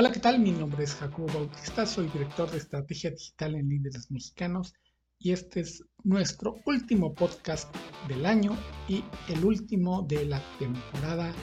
[0.00, 0.38] Hola, ¿qué tal?
[0.38, 4.72] Mi nombre es Jacobo Bautista, soy director de estrategia digital en Líderes Mexicanos
[5.18, 7.74] y este es nuestro último podcast
[8.06, 8.56] del año
[8.86, 11.34] y el último de la temporada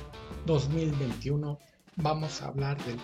[0.46, 1.60] 2021.
[1.97, 2.97] Vamos a hablar del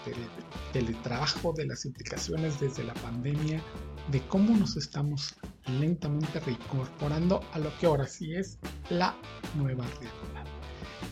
[0.71, 3.61] teletrabajo, de las implicaciones desde la pandemia,
[4.09, 5.35] de cómo nos estamos
[5.67, 8.57] lentamente reincorporando a lo que ahora sí es
[8.89, 9.17] la
[9.57, 10.50] nueva realidad.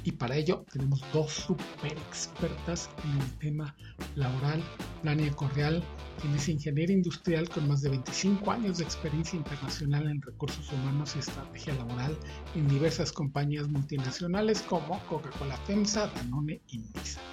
[0.04, 3.76] Y para ello tenemos dos super expertas en el tema
[4.16, 4.64] laboral.
[5.04, 5.84] Lania Correal,
[6.20, 11.16] quien es ingeniera industrial con más de 25 años de experiencia internacional en recursos humanos
[11.16, 12.18] y estrategia laboral
[12.56, 17.24] en diversas compañías multinacionales como Coca-Cola FEMSA, Danone y Nissan.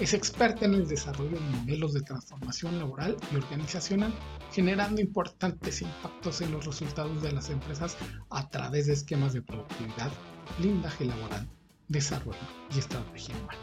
[0.00, 4.14] Es experta en el desarrollo de modelos de transformación laboral y organizacional,
[4.52, 7.96] generando importantes impactos en los resultados de las empresas
[8.30, 10.12] a través de esquemas de productividad,
[10.58, 11.48] blindaje laboral
[11.88, 12.38] desarrollo
[12.74, 13.58] y estrategia humana.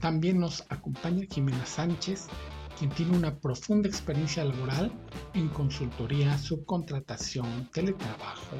[0.00, 2.26] También nos acompaña Jimena Sánchez,
[2.78, 4.92] quien tiene una profunda experiencia laboral
[5.34, 8.56] en consultoría, subcontratación, teletrabajo,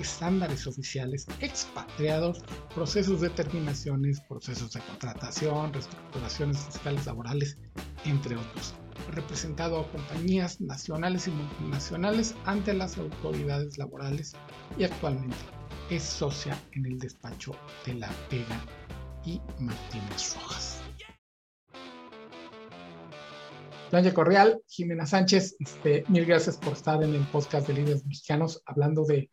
[0.00, 2.42] estándares oficiales, expatriados,
[2.74, 7.58] procesos de terminaciones, procesos de contratación, reestructuraciones fiscales laborales,
[8.04, 8.74] entre otros.
[9.12, 14.34] Representado a compañías nacionales y multinacionales ante las autoridades laborales
[14.76, 15.59] y actualmente
[15.90, 17.52] es socia en el despacho
[17.84, 18.64] de La Vega
[19.24, 20.80] y Martínez Rojas.
[23.90, 28.62] Blanca Correal, Jimena Sánchez, este, mil gracias por estar en el podcast de líderes mexicanos
[28.66, 29.32] hablando de,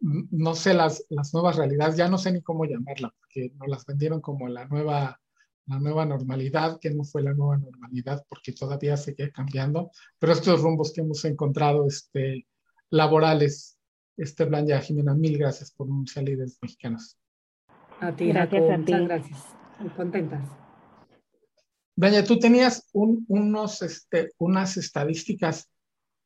[0.00, 3.68] mm, no sé, las, las nuevas realidades, ya no sé ni cómo llamarla, porque nos
[3.68, 5.20] las vendieron como la nueva,
[5.66, 10.62] la nueva normalidad, que no fue la nueva normalidad, porque todavía sigue cambiando, pero estos
[10.62, 12.48] rumbos que hemos encontrado este,
[12.90, 13.78] laborales
[14.22, 17.18] este Blanca Jimena, mil gracias por anunciar líderes mexicanos.
[18.00, 19.38] A ti, gracias a muchas gracias.
[19.80, 20.48] Muy contentas.
[21.96, 25.68] Blanca, tú tenías unos, este, unas estadísticas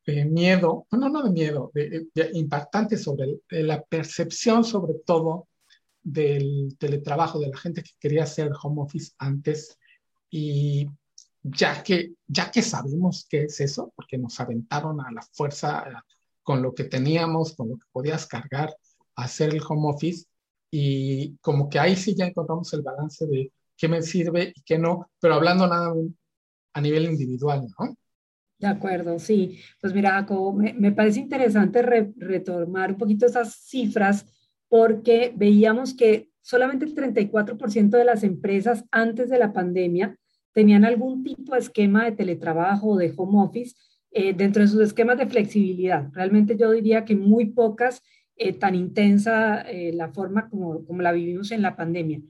[0.05, 5.47] de miedo, no, no de miedo, de, impactantes sobre la percepción sobre todo
[6.01, 9.77] del teletrabajo, de la gente que quería hacer home office antes
[10.29, 10.87] y
[11.43, 15.85] ya que, ya que sabemos qué es eso, porque nos aventaron a la fuerza
[16.47, 18.73] con lo que teníamos, con lo que podías cargar,
[19.17, 20.27] hacer el home office
[20.71, 24.79] y como que ahí sí ya encontramos el balance de qué me sirve y qué
[24.79, 25.93] no, pero hablando nada
[26.73, 27.97] a nivel individual, ¿no?
[28.59, 29.59] De acuerdo, sí.
[29.81, 30.25] Pues mira,
[30.55, 34.25] me, parece interesante retomar un poquito esas cifras
[34.69, 40.17] porque veíamos que solamente el 34% de las empresas antes de la pandemia
[40.53, 43.75] tenían algún tipo de esquema de teletrabajo o de home office
[44.11, 46.09] eh, dentro de sus esquemas de flexibilidad.
[46.13, 48.01] Realmente yo diría que muy pocas,
[48.35, 52.21] eh, tan intensa eh, la forma como, como la vivimos en la pandemia.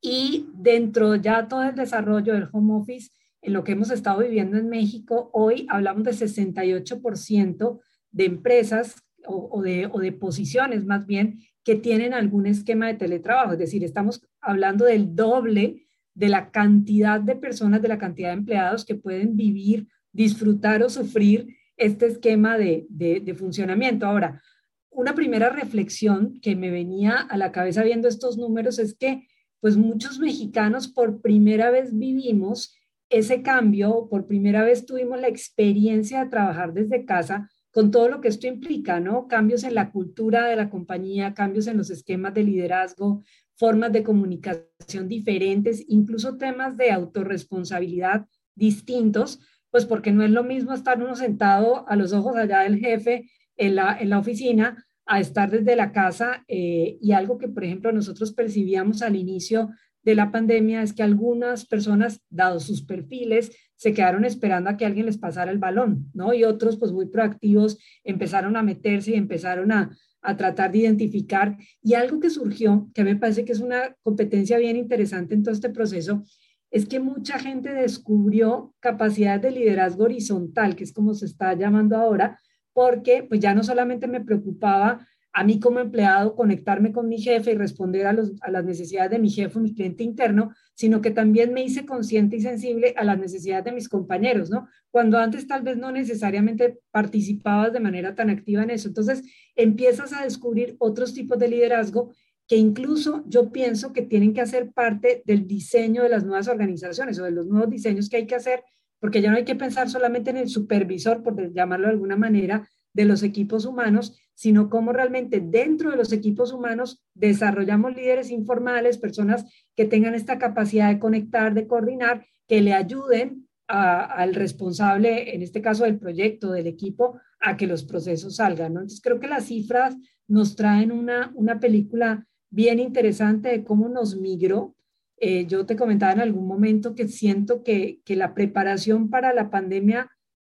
[0.00, 3.10] Y dentro ya todo el desarrollo del home office,
[3.42, 8.96] en lo que hemos estado viviendo en México, hoy hablamos de 68% de empresas
[9.26, 13.52] o, o, de, o de posiciones más bien que tienen algún esquema de teletrabajo.
[13.52, 18.38] Es decir, estamos hablando del doble de la cantidad de personas, de la cantidad de
[18.38, 24.06] empleados que pueden vivir disfrutar o sufrir este esquema de, de, funcionamiento.
[24.06, 24.42] Ahora,
[24.90, 29.26] una primera reflexión que me venía a la cabeza viendo estos números es que
[29.60, 32.74] pues muchos mexicanos por primera vez vivimos
[33.10, 38.20] ese cambio, por primera vez tuvimos la experiencia de trabajar desde casa con todo lo
[38.20, 39.28] que esto implica, ¿no?
[39.28, 43.22] Cambios en la cultura de la compañía, cambios en los esquemas de liderazgo,
[43.56, 50.72] formas de comunicación diferentes, incluso temas de autorresponsabilidad distintos, pues porque no es lo mismo
[50.72, 55.20] estar uno sentado a los ojos allá del jefe en la, en la oficina a
[55.20, 59.70] estar desde la casa eh, y algo que, por ejemplo, nosotros percibíamos al inicio
[60.02, 64.86] de la pandemia es que algunas personas, dados sus perfiles, se quedaron esperando a que
[64.86, 66.34] alguien les pasara el balón, ¿no?
[66.34, 71.56] Y otros, pues muy proactivos, empezaron a meterse y empezaron a, a tratar de identificar.
[71.82, 75.54] Y algo que surgió, que me parece que es una competencia bien interesante en todo
[75.54, 76.24] este proceso,
[76.70, 81.96] es que mucha gente descubrió capacidades de liderazgo horizontal, que es como se está llamando
[81.96, 82.38] ahora,
[82.72, 87.52] porque pues ya no solamente me preocupaba a mí como empleado conectarme con mi jefe
[87.52, 91.62] y responder a, las necesidades de mi jefe, mi cliente interno, sino que también me
[91.62, 94.68] hice consciente y sensible a las necesidades de mis compañeros, ¿no?
[94.90, 98.88] Cuando antes tal vez no necesariamente participabas de manera tan activa en eso.
[98.88, 99.22] Entonces
[99.54, 102.12] empiezas a descubrir otros tipos de liderazgo
[102.48, 107.18] que incluso yo pienso que tienen que hacer parte del diseño de las nuevas organizaciones
[107.18, 108.64] o de los nuevos diseños que hay que hacer,
[109.00, 112.66] porque ya no hay que pensar solamente en el supervisor, por llamarlo de alguna manera,
[112.94, 118.96] de los equipos humanos, sino cómo realmente dentro de los equipos humanos desarrollamos líderes informales,
[118.96, 119.44] personas
[119.76, 125.60] que tengan esta capacidad de conectar, de coordinar, que le ayuden al responsable, en este
[125.60, 128.72] caso del proyecto, del equipo, a que los procesos salgan.
[128.72, 129.94] Entonces creo que las cifras
[130.26, 134.74] nos traen una, una película bien interesante de cómo nos migró.
[135.16, 139.50] Eh, yo te comentaba en algún momento que siento que, que, la preparación para la
[139.50, 140.10] pandemia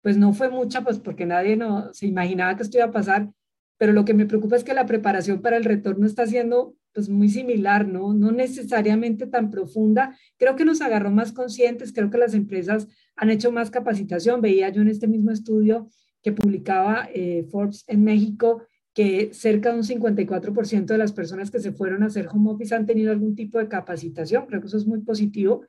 [0.01, 3.29] pues no fue mucha, pues porque nadie no, se imaginaba que esto iba a pasar,
[3.77, 7.09] pero lo que me preocupa es que la preparación para el retorno está siendo pues
[7.09, 8.13] muy similar, ¿no?
[8.13, 10.17] No necesariamente tan profunda.
[10.37, 14.41] Creo que nos agarró más conscientes, creo que las empresas han hecho más capacitación.
[14.41, 15.87] Veía yo en este mismo estudio
[16.21, 18.63] que publicaba eh, Forbes en México
[18.99, 22.75] que cerca de un 54% de las personas que se fueron a hacer home office
[22.75, 24.45] han tenido algún tipo de capacitación.
[24.45, 25.61] Creo que eso es muy positivo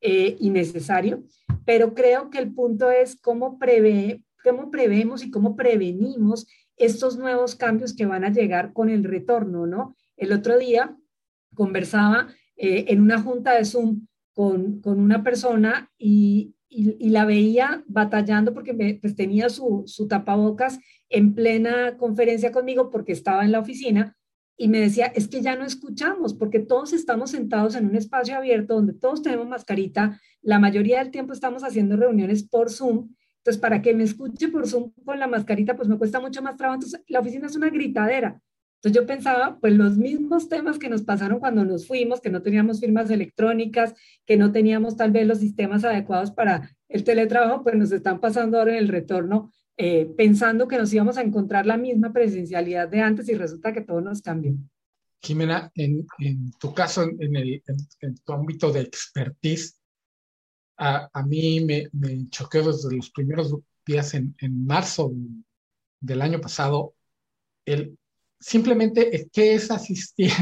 [0.00, 1.22] eh, y necesario,
[1.66, 6.46] pero creo que el punto es cómo, prevé, cómo prevemos y cómo prevenimos
[6.78, 9.94] estos nuevos cambios que van a llegar con el retorno, ¿no?
[10.16, 10.96] El otro día
[11.54, 17.82] conversaba eh, en una junta de Zoom con, con una persona y, y, la veía
[17.86, 20.78] batallando porque pues, tenía su, su tapabocas
[21.08, 24.16] en plena conferencia conmigo porque estaba en la oficina
[24.56, 28.36] y me decía, es que ya no escuchamos porque todos estamos sentados en un espacio
[28.36, 33.60] abierto donde todos tenemos mascarita, la mayoría del tiempo estamos haciendo reuniones por Zoom, entonces
[33.60, 36.74] para que me escuche por Zoom con la mascarita pues me cuesta mucho más trabajo,
[36.74, 38.42] entonces la oficina es una gritadera.
[38.78, 42.42] Entonces yo pensaba, pues los mismos temas que nos pasaron cuando nos fuimos, que no
[42.42, 43.94] teníamos firmas electrónicas,
[44.24, 48.58] que no teníamos tal vez los sistemas adecuados para el teletrabajo, pues nos están pasando
[48.58, 53.00] ahora en el retorno eh, pensando que nos íbamos a encontrar la misma presencialidad de
[53.00, 54.54] antes y resulta que todo nos cambió.
[55.22, 56.04] Jimena, en,
[56.58, 57.62] tu caso, en, el,
[58.00, 59.78] en, tu ámbito de expertise,
[60.76, 63.54] a, a mí me, me, choqueó desde los primeros
[63.86, 64.34] días en,
[64.66, 65.12] marzo
[66.00, 66.94] del año pasado,
[67.64, 67.96] el,
[68.38, 70.32] simplemente qué es asistir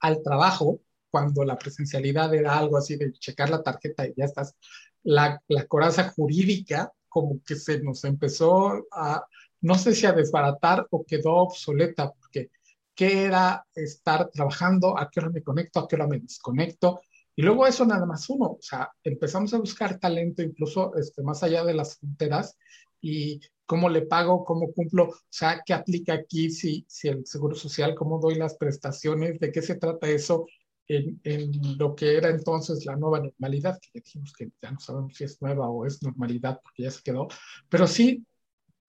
[0.00, 4.56] al trabajo cuando la presencialidad era algo así de checar la tarjeta y ya estás,
[5.02, 9.24] la, la coraza jurídica como que se nos empezó a,
[9.60, 12.50] no sé si a desbaratar o quedó obsoleta, porque
[12.94, 17.00] qué era estar trabajando, a qué hora me conecto, a qué hora me desconecto,
[17.36, 21.42] y luego eso nada más uno, o sea, empezamos a buscar talento incluso este, más
[21.42, 22.56] allá de las fronteras
[23.00, 27.54] y cómo le pago, cómo cumplo, o sea, qué aplica aquí, si, si el Seguro
[27.54, 30.46] Social, cómo doy las prestaciones, de qué se trata eso,
[30.86, 35.14] en, lo que era entonces la nueva normalidad, que ya dijimos que ya no sabemos
[35.14, 37.28] si es nueva o es normalidad porque ya se quedó,
[37.68, 38.24] pero sí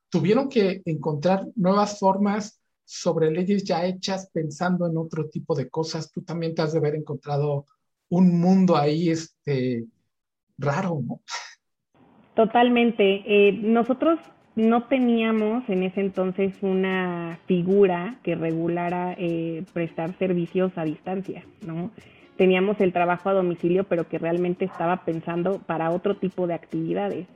[0.10, 6.12] tuvieron que encontrar nuevas formas sobre leyes ya hechas pensando en otro tipo de cosas.
[6.12, 7.66] Tú también te has de haber encontrado
[8.10, 9.86] un mundo ahí este,
[10.58, 11.22] raro, ¿no?
[12.36, 13.24] Totalmente.
[13.26, 14.20] Eh, nosotros
[14.56, 21.92] no teníamos en ese entonces una figura que regulara eh, prestar servicios a distancia, ¿no?
[22.38, 27.28] Teníamos el trabajo a domicilio, pero que realmente estaba pensando para otro tipo de actividades.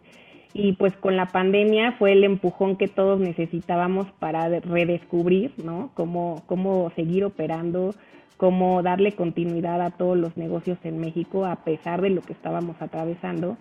[0.53, 5.91] Y pues con la pandemia fue el empujón que todos necesitábamos para redescubrir, ¿no?
[5.93, 7.93] Cómo, cómo seguir operando,
[8.37, 12.81] cómo darle continuidad a todos los negocios en México a pesar de lo que estábamos
[12.81, 13.57] atravesando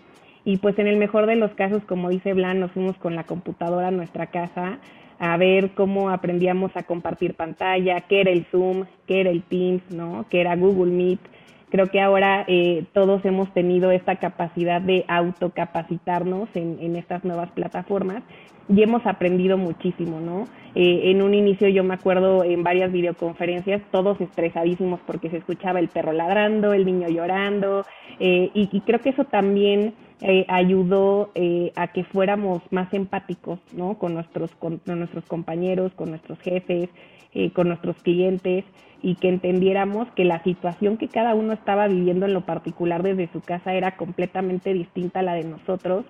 [0.49, 3.25] y pues en el mejor de los casos, como dice Blan, nos fuimos con la
[3.25, 4.79] computadora a nuestra casa
[5.19, 9.83] a ver cómo aprendíamos a compartir pantalla, qué era el Zoom, qué era el Teams,
[9.91, 10.25] ¿no?
[10.31, 11.21] qué era Google Meet.
[11.69, 17.51] Creo que ahora eh, todos hemos tenido esta capacidad de autocapacitarnos en, en estas nuevas
[17.51, 18.23] plataformas
[18.69, 20.45] y hemos aprendido muchísimo, ¿no?
[20.75, 25.81] Eh, en un inicio yo me acuerdo en varias videoconferencias, todos estresadísimos porque se escuchaba
[25.81, 27.85] el perro ladrando, el niño llorando,
[28.21, 33.61] eh, y, y, creo que eso también eh, ayudó eh, a que fuéramos más empáticos
[33.73, 33.99] ¿no?
[33.99, 36.91] con, nuestros, con, nuestros compañeros, con nuestros jefes,
[37.35, 38.65] eh, con nuestros clientes
[39.01, 43.31] y que entendiéramos que la situación que cada uno estaba viviendo en lo particular desde
[43.33, 46.05] su casa era completamente distinta a la de nosotros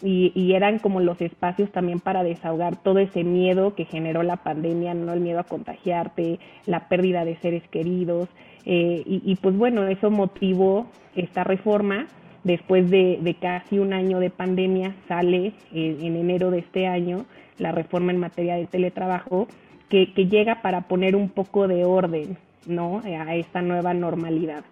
[0.00, 4.36] y, y, eran como los espacios también para desahogar todo ese miedo que generó la
[4.36, 8.28] pandemia, no el miedo a contagiarte, la pérdida de seres queridos
[8.64, 12.06] y, y pues bueno, eso motivó esta reforma
[12.44, 17.24] Después de, casi un año de pandemia sale eh, en enero de este año
[17.58, 19.46] la reforma en materia de teletrabajo
[19.88, 23.00] que, llega para poner un poco de orden ¿no?
[23.04, 24.64] a esta nueva normalidad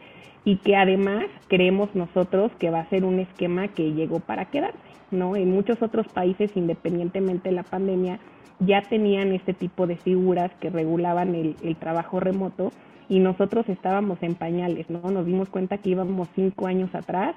[0.45, 4.90] y que además creemos nosotros que va a ser un esquema que llegó para quedarse.
[5.11, 5.37] ¿No?
[5.37, 8.21] En muchos otros países, independientemente de la pandemia,
[8.59, 12.73] ya tenían este tipo de figuras que regulaban el, el trabajo remoto
[13.09, 15.11] y nosotros estábamos en pañales, ¿no?
[15.11, 17.35] Nos dimos cuenta que íbamos cinco años atrás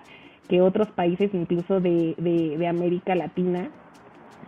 [0.47, 3.69] que otros países incluso de, de, América Latina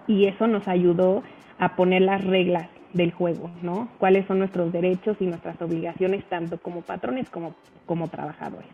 [0.07, 1.23] y eso nos ayudó
[1.57, 3.89] a poner las reglas del juego, ¿no?
[3.97, 7.55] Cuáles son nuestros derechos y nuestras obligaciones tanto como patrones como,
[7.85, 8.69] como trabajadores.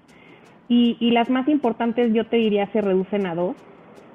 [0.67, 3.55] Y, y las más importantes yo te diría se reducen a dos.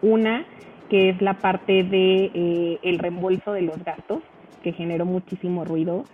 [0.03, 0.45] Una,
[0.89, 4.23] que es la parte de eh, el reembolso de los gastos,
[4.63, 6.05] que generó muchísimo ruido,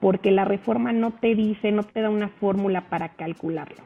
[0.00, 3.82] porque la reforma no te dice, no te da una fórmula para calcularlo.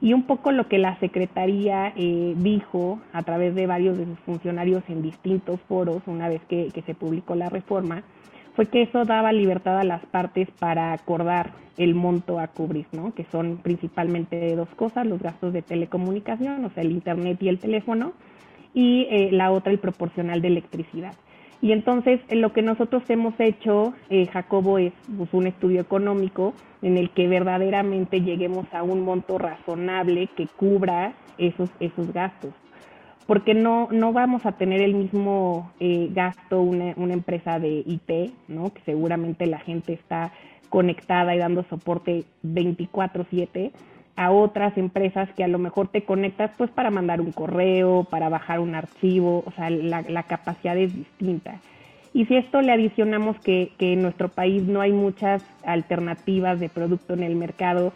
[0.00, 4.18] Y un poco lo que la Secretaría eh, dijo a través de varios de sus
[4.20, 8.04] funcionarios en distintos foros, una vez que, que se publicó la reforma,
[8.54, 13.14] fue que eso daba libertad a las partes para acordar el monto a cubrir, ¿no?
[13.14, 17.58] Que son principalmente dos cosas, los gastos de telecomunicación, o sea, el internet y el
[17.58, 18.12] teléfono,
[18.78, 21.12] y eh, la otra el proporcional de electricidad.
[21.60, 26.96] Y entonces lo que nosotros hemos hecho, eh, Jacobo, es pues, un estudio económico en
[26.96, 32.54] el que verdaderamente lleguemos a un monto razonable que cubra esos, esos gastos
[33.26, 38.32] porque no, no vamos a tener el mismo eh, gasto una, una, empresa de IT,
[38.48, 38.72] ¿no?
[38.72, 40.32] que seguramente la gente está
[40.70, 43.72] conectada y dando soporte 24/7
[44.18, 48.28] a otras empresas que a lo mejor te conectas pues para mandar un correo, para
[48.28, 51.60] bajar un archivo, o sea, la, capacidad es distinta.
[52.12, 56.68] Y si esto le adicionamos que, que en nuestro país no hay muchas alternativas de
[56.68, 57.92] producto en el mercado,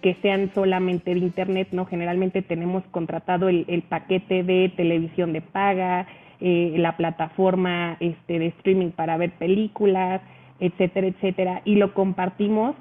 [0.00, 1.84] que sean solamente de Internet, ¿no?
[1.84, 6.06] Generalmente tenemos contratado el, paquete de televisión de paga,
[6.40, 10.22] eh, la plataforma este, de streaming para ver películas,
[10.58, 12.76] etcétera, etcétera, y lo compartimos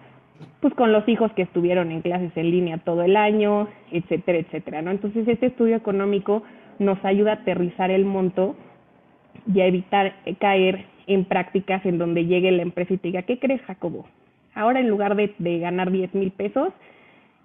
[0.59, 4.81] pues con los hijos que estuvieron en clases en línea todo el año, etcétera, etcétera,
[4.81, 4.91] ¿no?
[4.91, 6.43] Entonces este estudio económico
[6.79, 8.55] nos ayuda a aterrizar el monto
[9.53, 13.39] y a evitar caer en prácticas en donde llegue la empresa y te diga, ¿qué
[13.39, 14.05] crees, Jacobo?
[14.53, 16.73] Ahora en lugar de, de ganar 10 mil pesos,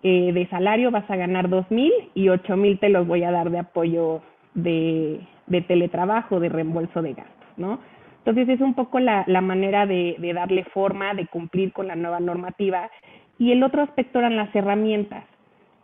[0.03, 3.31] eh, de salario vas a ganar dos mil y ocho mil te los voy a
[3.31, 4.23] dar de apoyo
[4.55, 7.81] de, de teletrabajo, de reembolso de gastos, ¿no?
[8.25, 12.21] Entonces es un poco la, manera de, de, darle forma, de cumplir con la nueva
[12.21, 12.91] normativa.
[13.39, 15.25] Y el otro aspecto eran las herramientas.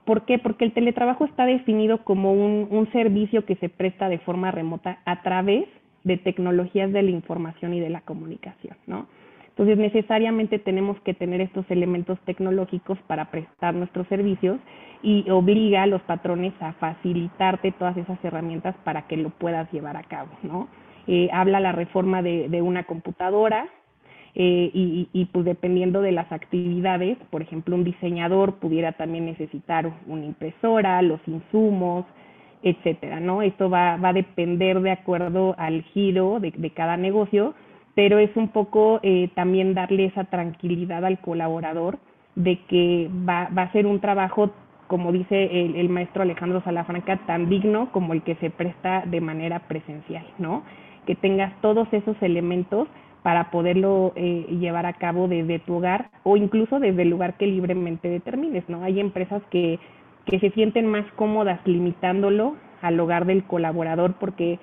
[0.05, 0.39] ¿Por qué?
[0.39, 4.99] Porque el teletrabajo está definido como un, un servicio que se presta de forma remota
[5.05, 5.67] a través
[6.05, 9.09] de tecnologías de la información y de la comunicación, ¿no?
[9.49, 14.59] Entonces, necesariamente tenemos que tener estos elementos tecnológicos para prestar nuestros servicios
[15.03, 19.97] y obliga a los patrones a facilitarte todas esas herramientas para que lo puedas llevar
[19.97, 20.69] a cabo, ¿no?
[21.07, 23.69] Eh, habla la reforma de, de una computadora,
[24.39, 29.91] eh, y, y, pues dependiendo de las actividades, por ejemplo, un diseñador pudiera también necesitar
[30.07, 32.05] una impresora, los insumos,
[32.63, 33.41] etcétera, ¿no?
[33.41, 37.55] Esto va, va a depender de acuerdo al giro de, de cada negocio,
[37.95, 41.99] pero es un poco eh, también darle esa tranquilidad al colaborador
[42.35, 44.51] de que va, va a ser un trabajo,
[44.87, 49.23] como dice el, el, maestro Alejandro Salafranca, tan digno como el que se presta de
[49.23, 50.63] manera presencial, ¿no?
[51.07, 52.89] Que tengas todos esos elementos
[53.23, 57.47] para poderlo eh, llevar a cabo desde tu hogar o incluso desde el lugar que
[57.47, 58.85] libremente determines, ¿no?
[58.85, 59.81] Hay empresas que,
[60.27, 64.61] que se sienten más cómodas limitándolo al hogar del colaborador porque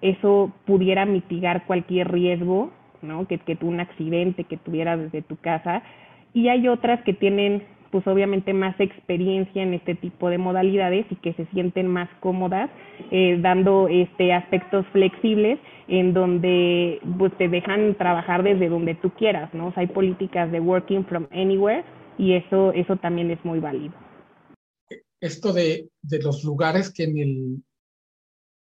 [0.00, 2.70] eso pudiera mitigar cualquier riesgo,
[3.02, 3.26] ¿no?
[3.26, 5.82] Que, que un accidente que tuviera desde tu casa.
[6.32, 11.16] Y hay otras que tienen, pues obviamente, más experiencia en este tipo de modalidades y
[11.16, 12.70] que se sienten más cómodas,
[13.10, 19.52] eh, dando este aspectos flexibles en donde pues, te dejan trabajar desde donde tú quieras,
[19.54, 19.72] ¿no?
[19.76, 21.84] Hay políticas de working from anywhere
[22.18, 23.94] y eso, eso también es muy válido.
[25.20, 27.62] Esto de, de los lugares que en el,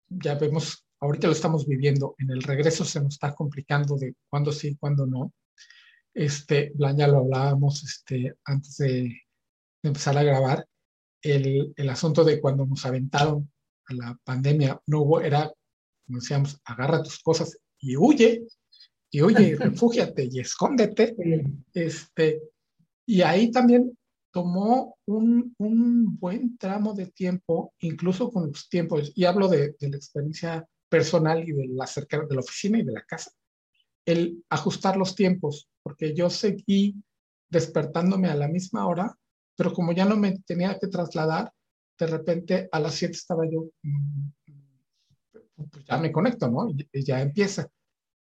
[0.08, 4.52] ya vemos ahorita lo estamos viviendo, en el regreso se nos está complicando de cuándo
[4.52, 5.32] sí, cuándo no.
[6.16, 9.20] Este, ya lo hablábamos este, antes de,
[9.82, 10.66] empezar a grabar,
[11.22, 13.52] el, el, asunto de cuando nos aventaron
[13.86, 15.52] a la pandemia, no hubo, era,
[16.06, 18.46] como decíamos, agarra tus cosas y huye,
[19.10, 21.14] y huye, y refúgiate y escóndete.
[21.74, 22.40] Este,
[23.06, 23.96] y ahí también
[24.32, 29.90] tomó un, un, buen tramo de tiempo, incluso con los tiempos, y hablo de, de
[29.90, 33.30] la experiencia personal y de la, cerca, de la oficina y de la casa.
[34.06, 36.96] El ajustar los tiempos, porque yo seguí
[37.50, 39.14] despertándome a la misma hora,
[39.56, 41.52] pero como ya no me tenía que trasladar,
[41.98, 44.28] de repente a las 7 estaba yo, mm,
[45.70, 46.68] pues ya me conecto, ¿no?
[46.92, 47.68] Ya empieza.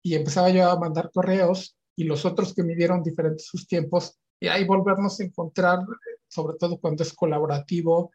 [0.04, 4.18] Y empezaba yo a mandar correos y los otros que me dieron diferentes sus tiempos,
[4.40, 5.80] y ahí volvernos a encontrar,
[6.28, 8.12] sobre todo cuando es colaborativo.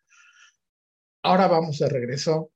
[1.23, 2.51] Ahora vamos de regreso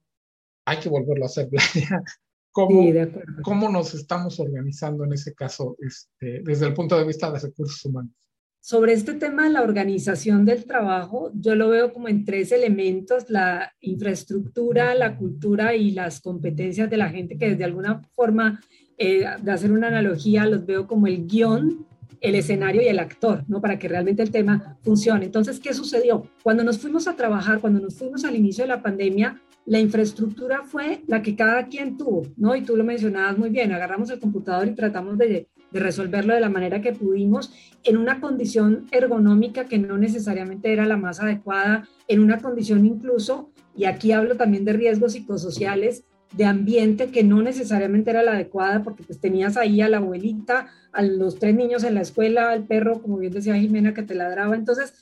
[0.64, 1.48] hay que volverlo a hacer,
[2.54, 2.94] ¿Cómo, sí,
[3.42, 7.84] ¿Cómo nos estamos organizando en ese caso este, desde el punto de vista de recursos
[7.84, 8.12] humanos?
[8.60, 13.28] Sobre este tema de la organización del trabajo, yo lo veo como en tres elementos,
[13.28, 18.60] la infraestructura, la cultura y las competencias de la gente, que de alguna forma,
[18.98, 21.84] eh, de hacer una analogía, los veo como el guion,
[22.20, 23.60] el escenario y el actor, ¿no?
[23.60, 25.24] Para que realmente el tema funcione.
[25.24, 26.30] Entonces, ¿qué sucedió?
[26.44, 30.62] Cuando nos fuimos a trabajar, cuando nos fuimos al inicio de la pandemia, la infraestructura
[30.64, 32.54] fue la que cada quien tuvo, ¿no?
[32.54, 36.50] Y tú lo mencionabas muy bien, agarramos el computador y tratamos de, resolverlo de la
[36.50, 37.52] manera que pudimos,
[37.82, 43.50] en una condición ergonómica que no necesariamente era la más adecuada, en una condición incluso,
[43.74, 46.04] y aquí hablo también de riesgos psicosociales,
[46.36, 50.68] de ambiente que no necesariamente era la adecuada, porque pues tenías ahí a la abuelita,
[50.92, 54.14] a los tres niños en la escuela, al perro, como bien decía Jimena, que te
[54.14, 54.54] ladraba.
[54.54, 54.94] Entonces,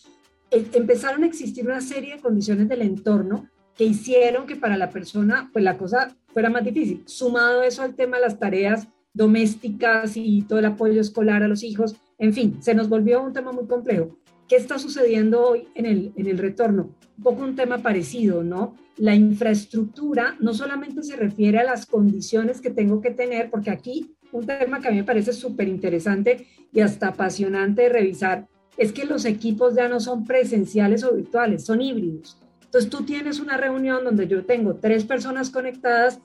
[0.50, 4.90] e, empezaron a existir una serie de condiciones del entorno que hicieron que para la
[4.90, 7.02] persona, pues la cosa fuera más difícil.
[7.06, 11.62] Sumado eso al tema de las tareas domésticas y todo el apoyo escolar a los
[11.62, 14.16] hijos, en fin, se nos volvió un tema muy complejo.
[14.48, 16.94] ¿Qué está sucediendo hoy en el, en el retorno?
[17.18, 18.76] Un poco un tema parecido, ¿no?
[18.96, 24.14] La infraestructura no solamente se refiere a las condiciones que tengo que tener, porque aquí
[24.32, 28.92] un tema que a mí me parece súper interesante y hasta apasionante de revisar, es
[28.92, 32.38] que los equipos ya no son presenciales o virtuales, son híbridos.
[32.72, 36.20] Entonces tú tienes una reunión donde yo tengo tres personas conectadas,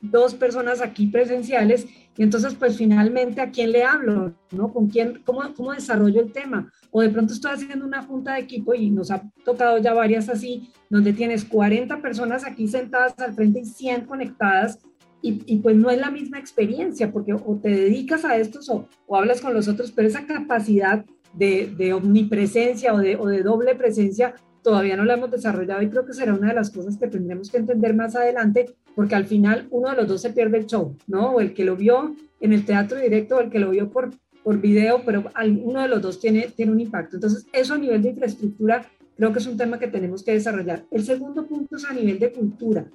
[0.00, 4.34] dos personas aquí presenciales y entonces, pues finalmente, ¿a quién le hablo?
[4.50, 4.72] ¿No?
[4.72, 6.72] ¿Con quién, cómo, cómo desarrollo el tema?
[6.90, 10.28] O de pronto estoy haciendo una junta de equipo y nos ha tocado ya varias
[10.28, 14.80] así, donde tienes 40 personas aquí sentadas al frente y 100 conectadas
[15.24, 19.16] y, pues no es la misma experiencia, porque o te dedicas a estos o, o
[19.16, 25.04] hablas con los otros, pero esa capacidad de, omnipresencia o de, doble presencia todavía no
[25.04, 27.94] la hemos desarrollado y creo que será una de las cosas que tendremos que entender
[27.94, 31.32] más adelante porque al final uno de los dos se pierde el show, ¿no?
[31.32, 34.10] O el que lo vio en el teatro directo o el que lo vio por,
[34.42, 35.24] por video, pero
[35.62, 37.16] uno de los dos tiene, tiene un impacto.
[37.16, 40.84] Entonces, eso a nivel de infraestructura creo que es un tema que tenemos que desarrollar.
[40.90, 42.86] El segundo punto es a nivel de cultura,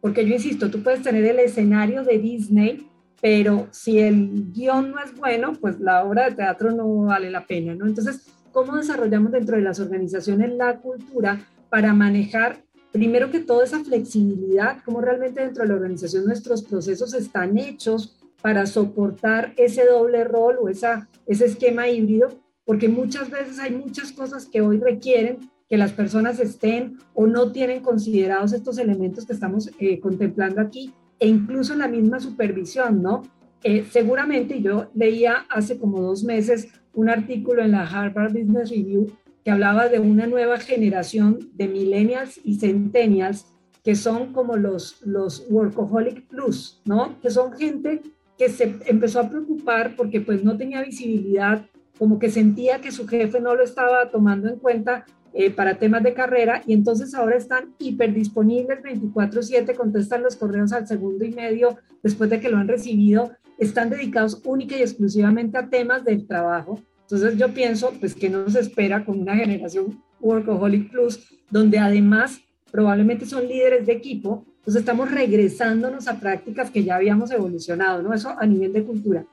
[0.00, 2.86] porque yo insisto, tú puedes tener el escenario de Disney,
[3.20, 7.46] pero si el guion no es bueno, pues la obra de teatro no vale la
[7.46, 7.86] pena, ¿no?
[7.86, 13.84] Entonces, ¿cómo desarrollamos dentro de las organizaciones la cultura para manejar primero que todo esa
[13.84, 20.24] flexibilidad, cómo realmente dentro de la organización nuestros procesos están hechos para soportar ese doble
[20.24, 25.50] rol o esa, ese esquema híbrido, porque muchas veces hay muchas cosas que hoy requieren
[25.68, 30.92] que las personas estén o no tienen considerados estos elementos que estamos eh, contemplando aquí,
[31.18, 33.22] e incluso la misma supervisión, ¿no?
[33.62, 39.12] Eh, seguramente yo leía hace como dos meses un artículo en la Harvard Business Review
[39.44, 43.46] que hablaba de una nueva generación de millennials y centennials
[43.82, 47.18] que son como los, los workaholic plus, ¿no?
[47.20, 48.02] Que son gente
[48.36, 51.66] que se empezó a preocupar porque pues no tenía visibilidad,
[51.98, 56.02] como que sentía que su jefe no lo estaba tomando en cuenta eh, para temas
[56.02, 61.78] de carrera y entonces ahora están hiperdisponibles 24/7, contestan los correos al segundo y medio
[62.02, 66.82] después de que lo han recibido, están dedicados única y exclusivamente a temas del trabajo
[67.10, 73.26] entonces yo pienso pues que nos espera con una generación Workaholic Plus, donde además probablemente
[73.26, 78.14] son líderes de equipo, entonces estamos regresándonos a prácticas que ya habíamos evolucionado, ¿no?
[78.14, 79.26] Eso a nivel de cultura.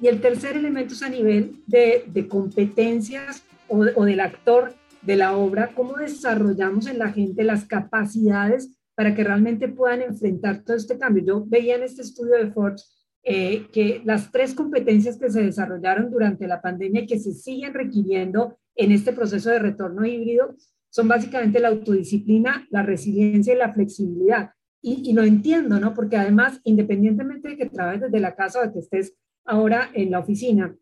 [0.00, 5.14] Y el tercer elemento es a nivel de, de competencias o, o del actor de
[5.14, 10.76] la obra, cómo desarrollamos en la gente las capacidades para que realmente puedan enfrentar todo
[10.76, 11.22] este cambio.
[11.24, 16.10] Yo veía en este estudio de Forbes eh, que las tres competencias que se desarrollaron
[16.10, 20.56] durante la pandemia y que se siguen requiriendo en este proceso de retorno híbrido
[20.88, 24.50] son básicamente la autodisciplina, la resiliencia y la flexibilidad.
[24.82, 25.92] Y, y, lo entiendo, ¿no?
[25.92, 30.10] Porque además, independientemente de que trabajes desde la casa o de que estés ahora en
[30.10, 30.74] la oficina,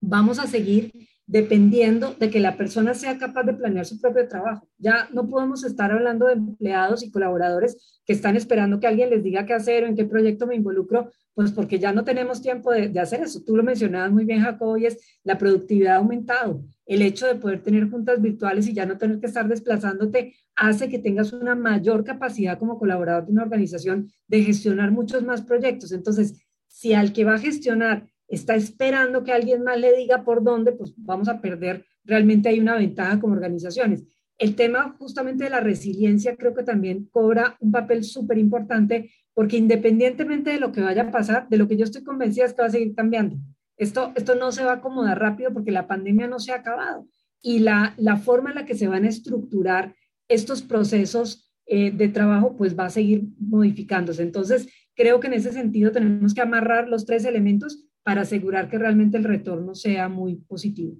[0.00, 0.92] vamos a seguir
[1.26, 4.68] dependiendo de que la persona sea capaz de planear su propio trabajo.
[4.78, 9.22] Ya no podemos estar hablando de empleados y colaboradores que están esperando que alguien les
[9.22, 12.70] diga qué hacer o en qué proyecto me involucro, pues porque ya no tenemos tiempo
[12.70, 13.42] de, hacer eso.
[13.44, 16.62] Tú lo mencionabas muy bien, Jacobo, y es la productividad ha aumentado.
[16.84, 20.88] El hecho de poder tener juntas virtuales y ya no tener que estar desplazándote hace
[20.88, 25.90] que tengas una mayor capacidad como colaborador de una organización de gestionar muchos más proyectos.
[25.92, 30.42] Entonces, si al que va a gestionar está esperando que alguien más le diga por
[30.42, 31.84] dónde, pues vamos a perder.
[32.04, 34.04] Realmente hay una ventaja como organizaciones.
[34.38, 39.56] El tema justamente de la resiliencia creo que también cobra un papel súper importante porque
[39.56, 42.62] independientemente de lo que vaya a pasar, de lo que yo estoy convencida es que
[42.62, 43.36] va a seguir cambiando.
[43.76, 47.06] Esto, esto no se va a acomodar rápido porque la pandemia no se ha acabado
[47.42, 49.94] y la, la forma en la que se van a estructurar
[50.28, 54.22] estos procesos eh, de trabajo pues va a seguir modificándose.
[54.22, 58.78] Entonces, creo que en ese sentido tenemos que amarrar los tres elementos para asegurar que
[58.78, 60.94] realmente el retorno sea muy positivo.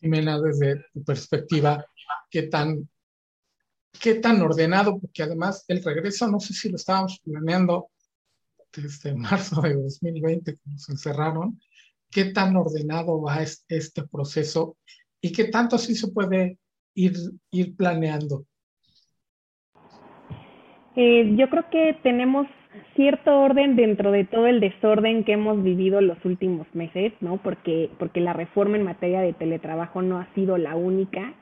[0.00, 1.86] Jimena, desde tu perspectiva,
[2.28, 2.88] ¿qué tan,
[3.98, 4.98] qué tan ordenado?
[4.98, 7.88] Porque además el regreso, no sé si lo estábamos planeando
[8.74, 11.60] desde marzo de 2020, cuando se encerraron,
[12.10, 14.76] ¿qué tan ordenado va este proceso
[15.20, 16.58] y qué tanto sí se puede
[16.94, 17.14] ir,
[17.52, 18.44] ir planeando?
[20.96, 22.46] Eh, yo creo que tenemos
[22.94, 27.38] cierto orden dentro de todo el desorden que hemos vivido los últimos meses, ¿no?
[27.38, 31.34] Porque, porque la reforma en materia de teletrabajo no ha sido la única,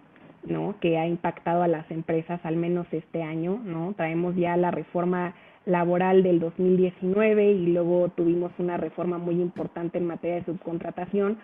[0.44, 0.76] ¿no?
[0.80, 3.94] Que ha impactado a las empresas, al menos este año, ¿no?
[3.96, 5.34] Traemos ya la reforma
[5.66, 11.38] laboral del 2019 y luego tuvimos una reforma muy importante en materia de subcontratación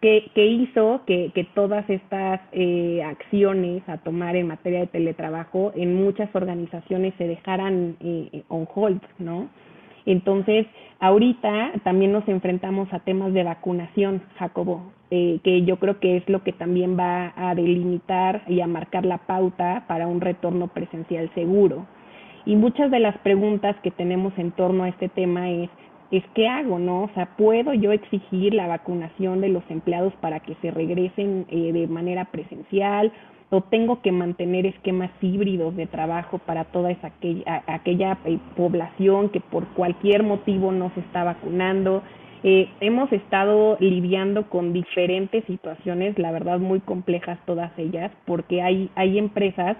[0.00, 5.94] que, hizo que, que todas estas eh, acciones a tomar en materia de teletrabajo en
[5.94, 9.48] muchas organizaciones se dejaran eh, on hold, ¿no?
[10.06, 10.66] Entonces,
[10.98, 16.28] ahorita también nos enfrentamos a temas de vacunación, Jacobo, eh, que yo creo que es
[16.28, 21.30] lo que también va a delimitar y a marcar la pauta para un retorno presencial
[21.34, 21.86] seguro.
[22.46, 25.68] Y muchas de las preguntas que tenemos en torno a este tema es,
[26.10, 27.04] es qué hago, ¿no?
[27.04, 31.72] O sea, ¿puedo yo exigir la vacunación de los empleados para que se regresen eh,
[31.72, 33.12] de manera presencial?
[33.50, 37.12] ¿O tengo que mantener esquemas híbridos de trabajo para toda esa
[37.66, 42.02] aquella, eh, población que por cualquier motivo no se está vacunando?
[42.42, 48.90] Eh, hemos estado lidiando con diferentes situaciones, la verdad muy complejas todas ellas, porque hay,
[48.94, 49.76] hay empresas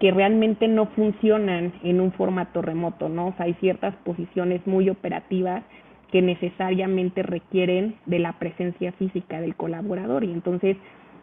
[0.00, 3.28] que realmente no funcionan en un formato remoto, ¿no?
[3.28, 5.62] O sea, hay ciertas posiciones muy operativas
[6.10, 10.76] que necesariamente requieren de la presencia física del colaborador y entonces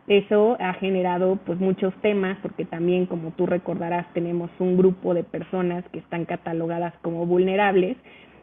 [0.08, 5.24] eso ha generado pues muchos temas porque también como tú recordarás tenemos un grupo de
[5.24, 7.96] personas que están catalogadas como vulnerables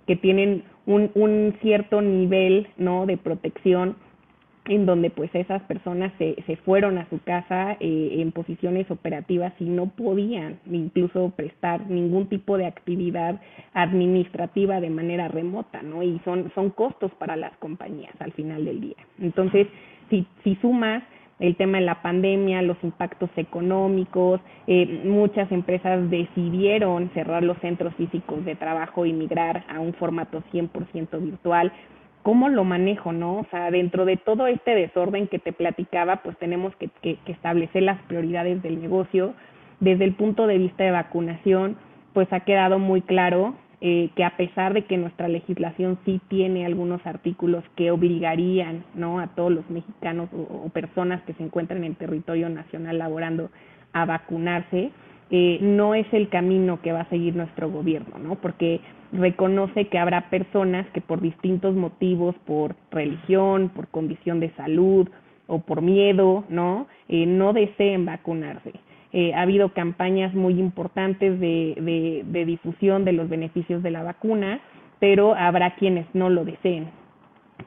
[0.07, 3.97] que tienen un, un cierto nivel no de protección
[4.66, 9.53] en donde pues esas personas se, se fueron a su casa eh, en posiciones operativas
[9.59, 13.40] y no podían incluso prestar ningún tipo de actividad
[13.73, 16.03] administrativa de manera remota, ¿no?
[16.03, 18.96] Y son, son costos para las compañías al final del día.
[19.18, 19.66] Entonces,
[20.11, 21.03] si, si sumas
[21.38, 27.94] el tema de la pandemia, los impactos económicos, eh, muchas empresas decidieron cerrar los centros
[27.94, 31.73] físicos de trabajo y migrar a un formato 100% virtual
[32.22, 33.38] cómo lo manejo, ¿no?
[33.38, 36.90] O sea, dentro de todo este desorden que te platicaba, pues tenemos que,
[37.26, 39.35] establecer las prioridades del negocio.
[39.80, 41.76] Desde el punto de vista de vacunación,
[42.12, 46.66] pues ha quedado muy claro eh, que a pesar de que nuestra legislación sí tiene
[46.66, 49.20] algunos artículos que obligarían, ¿no?
[49.20, 53.50] A todos los mexicanos o, o personas que se encuentran en territorio nacional laborando
[53.92, 54.90] a vacunarse,
[55.30, 58.35] eh, no es el camino que va a seguir nuestro gobierno, ¿no?
[58.35, 58.80] Porque
[59.12, 65.09] reconoce que habrá personas que por distintos motivos, por religión, por condición de salud
[65.46, 66.87] o por miedo, ¿no?
[67.09, 68.73] Eh, no deseen vacunarse.
[69.12, 74.05] Eh, ha habido campañas muy importantes de, de, de difusión de los beneficios de la
[74.05, 74.61] vacuna,
[75.01, 76.88] pero habrá quienes no lo deseen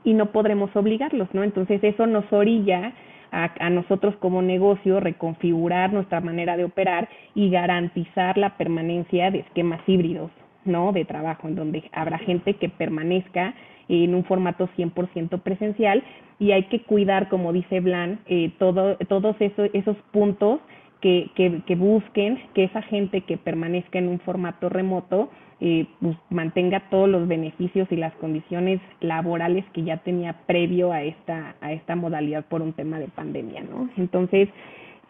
[0.04, 1.44] y no podremos obligarlos, ¿no?
[1.44, 2.94] Entonces eso nos orilla
[3.32, 9.82] a, nosotros como negocio reconfigurar nuestra manera de operar y garantizar la permanencia de esquemas
[9.88, 10.30] híbridos,
[10.66, 10.92] ¿no?
[10.92, 13.54] De trabajo, en donde habrá gente que permanezca
[13.90, 16.04] en un formato 100% presencial
[16.40, 20.60] y hay que cuidar, como dice Blan, eh, todo, todos esos, esos puntos
[21.02, 25.30] que, que, que busquen que esa gente que permanezca en un formato remoto
[25.66, 31.04] eh, pues, mantenga todos los beneficios y las condiciones laborales que ya tenía previo a
[31.04, 33.90] esta, a esta modalidad por un tema de pandemia, ¿no?
[33.96, 34.50] Entonces,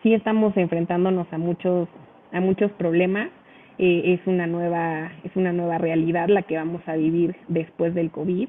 [0.04, 1.88] sí estamos enfrentándonos a muchos,
[2.32, 3.30] a muchos problemas.
[3.78, 8.12] Eh, es una nueva, es una nueva realidad la que vamos a vivir después del
[8.12, 8.48] COVID.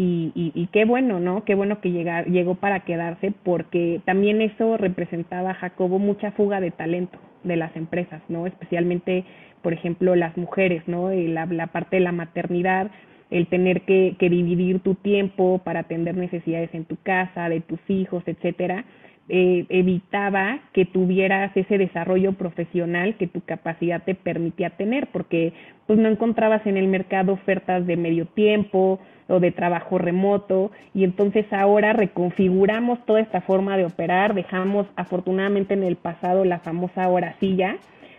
[0.00, 1.44] Y, y, qué bueno, ¿no?
[1.44, 6.70] Qué bueno que llegar, llegó para quedarse porque también eso representaba, Jacobo, mucha fuga de
[6.70, 8.46] talento de las empresas, ¿no?
[8.46, 9.24] Especialmente
[9.62, 11.10] por ejemplo, las mujeres, ¿no?
[11.10, 12.90] La, la parte de la maternidad,
[13.30, 17.80] el tener que, que dividir tu tiempo para atender necesidades en tu casa, de tus
[17.88, 18.84] hijos, etcétera,
[19.28, 25.52] eh, evitaba que tuvieras ese desarrollo profesional que tu capacidad te permitía tener, porque
[25.86, 31.04] pues no encontrabas en el mercado ofertas de medio tiempo o de trabajo remoto y
[31.04, 37.08] entonces ahora reconfiguramos toda esta forma de operar, dejamos afortunadamente en el pasado la famosa
[37.08, 37.76] hora silla,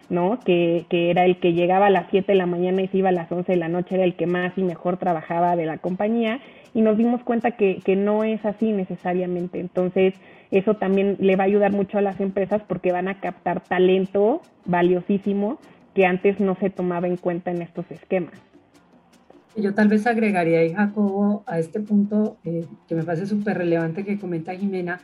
[0.10, 0.40] ¿no?
[0.40, 3.10] Que, que era el que llegaba a las 7 de la mañana y se iba
[3.10, 5.78] a las 11 de la noche, era el que más y mejor trabajaba de la
[5.78, 6.40] compañía
[6.74, 9.60] y nos dimos cuenta que, que no es así necesariamente.
[9.60, 10.14] Entonces,
[10.52, 14.42] eso también le va a ayudar mucho a las empresas porque van a captar talento
[14.66, 15.60] valiosísimo
[15.94, 18.34] que antes no se tomaba en cuenta en estos esquemas.
[19.56, 24.06] Yo tal vez agregaría ahí, Jacobo, a este punto eh, que me parece súper relevante
[24.06, 25.02] que comenta Jimena,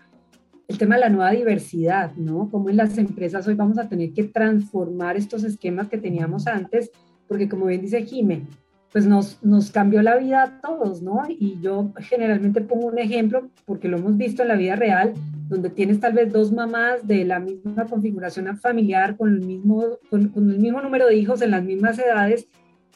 [0.68, 2.50] el tema de la nueva diversidad, ¿no?
[2.50, 6.92] Cómo en las empresas hoy vamos a tener que transformar estos esquemas que teníamos antes,
[7.28, 8.44] porque como bien dice Jimé,
[8.92, 11.24] pues nos, nos cambió la vida a todos, ¿no?
[11.28, 15.14] Y yo generalmente pongo un ejemplo, porque lo hemos visto en la vida real,
[15.50, 20.32] donde tienes tal vez dos mamás de la misma configuración familiar, con el mismo, con,
[20.34, 22.48] el mismo número de hijos en las mismas edades,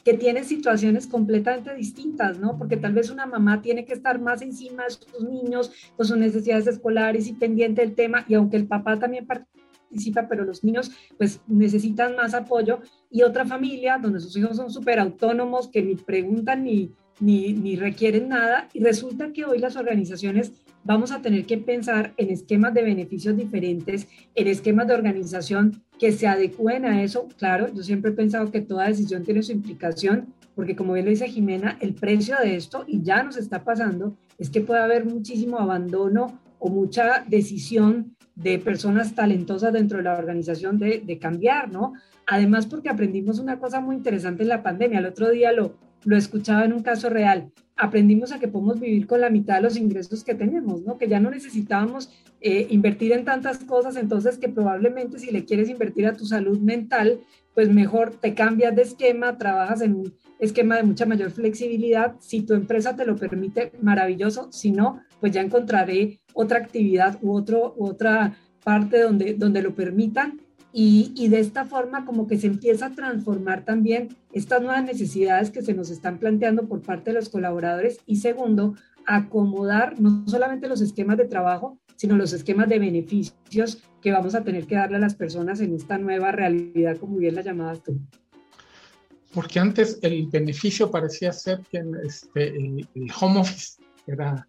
[0.04, 2.56] que tienen situaciones completamente distintas, ¿no?
[2.56, 6.16] Porque tal vez una mamá tiene que estar más encima de sus niños, con sus
[6.16, 10.90] necesidades escolares y pendiente del tema, y aunque el papá también participa, pero los niños
[11.18, 15.96] pues necesitan más apoyo, y otra familia donde sus hijos son súper autónomos, que ni
[15.96, 20.52] preguntan ni, ni, ni requieren nada, y resulta que hoy las organizaciones
[20.84, 26.12] vamos a tener que pensar en esquemas de beneficios diferentes, en esquemas de organización que
[26.12, 27.28] se adecúen a eso.
[27.36, 31.10] Claro, yo siempre he pensado que toda decisión tiene su implicación, porque como bien lo
[31.10, 35.04] dice Jimena, el precio de esto, y ya nos está pasando, es que puede haber
[35.04, 41.70] muchísimo abandono o mucha decisión de personas talentosas dentro de la organización de, de cambiar,
[41.70, 41.92] ¿no?
[42.26, 45.00] Además, porque aprendimos una cosa muy interesante en la pandemia.
[45.00, 49.06] El otro día lo, lo escuchaba en un caso real aprendimos a que podemos vivir
[49.06, 50.98] con la mitad de los ingresos que tenemos, ¿no?
[50.98, 52.10] Que ya no necesitábamos
[52.42, 56.58] eh, invertir en tantas cosas, entonces que probablemente si le quieres invertir a tu salud
[56.58, 57.20] mental,
[57.54, 62.14] pues mejor te cambias de esquema, trabajas en un esquema de mucha mayor flexibilidad.
[62.20, 64.52] Si tu empresa te lo permite, maravilloso.
[64.52, 69.74] Si no, pues ya encontraré otra actividad u, otro, u otra parte donde, donde lo
[69.74, 70.40] permitan
[70.72, 75.62] y, de esta forma como que se empieza a transformar también estas nuevas necesidades que
[75.62, 78.74] se nos están planteando por parte de los colaboradores y segundo,
[79.06, 84.44] acomodar no solamente los esquemas de trabajo, sino los esquemas de beneficios que vamos a
[84.44, 87.98] tener que darle a las personas en esta nueva realidad, como bien la llamabas tú.
[89.34, 92.86] Porque antes el beneficio parecía ser que este, el,
[93.20, 94.46] home office era,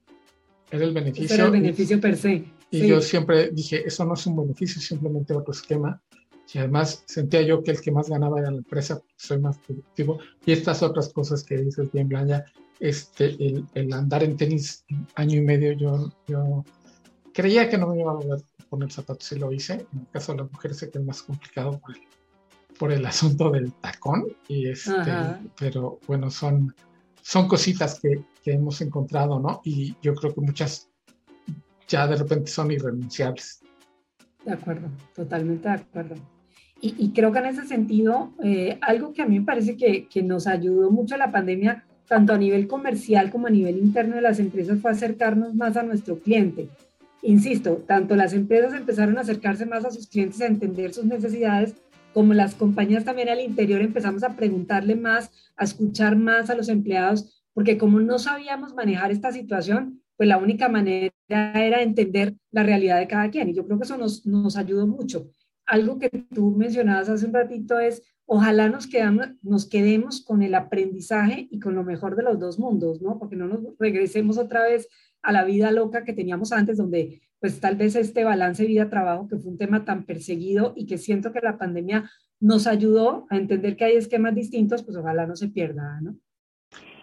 [0.72, 1.36] era el beneficio.
[1.36, 2.46] Era el beneficio per se.
[2.72, 6.02] Y yo siempre dije, eso no es un beneficio, es simplemente otro esquema.
[6.54, 10.20] Y además sentía yo que el que más ganaba era la empresa, soy más productivo.
[10.46, 12.46] Y estas otras cosas que dices bien, Blaya,
[12.80, 13.36] este,
[13.74, 14.86] el, andar en tenis
[15.16, 16.66] año y medio, yo, yo
[17.34, 19.86] creía que no me iba a poder poner zapatos y lo hice.
[19.94, 22.02] En el caso de las mujeres sé que es más complicado por el,
[22.78, 24.26] por el asunto del tacón.
[24.48, 25.14] Y este,
[25.58, 26.76] pero bueno, son,
[27.22, 29.62] son cositas que, que hemos encontrado, ¿no?
[29.64, 30.90] Y yo creo que muchas
[31.88, 33.62] ya de repente son irrenunciables.
[34.46, 36.16] De acuerdo, totalmente de acuerdo.
[36.84, 40.24] Y, creo que en ese sentido, eh, algo que a mí me parece que, que
[40.24, 44.40] nos ayudó mucho la pandemia, tanto a nivel comercial como a nivel interno de las
[44.40, 46.70] empresas, fue acercarnos más a nuestro cliente.
[47.22, 51.76] Insisto, tanto las empresas empezaron a acercarse más a sus clientes a entender sus necesidades,
[52.14, 56.68] como las compañías también al interior empezamos a preguntarle más, a escuchar más a los
[56.68, 62.64] empleados, porque como no sabíamos manejar esta situación, pues la única manera era entender la
[62.64, 63.50] realidad de cada quien.
[63.50, 65.30] Y yo creo que eso nos, nos ayudó mucho.
[65.72, 70.54] Algo que tú mencionabas hace un ratito es, ojalá nos, quedamos, nos quedemos con el
[70.54, 73.18] aprendizaje y con lo mejor de los dos mundos, ¿no?
[73.18, 74.90] Porque no nos regresemos otra vez
[75.22, 79.38] a la vida loca que teníamos antes, donde pues tal vez este balance vida-trabajo, que
[79.38, 83.78] fue un tema tan perseguido y que siento que la pandemia nos ayudó a entender
[83.78, 86.18] que hay esquemas distintos, pues ojalá no se pierda, ¿no?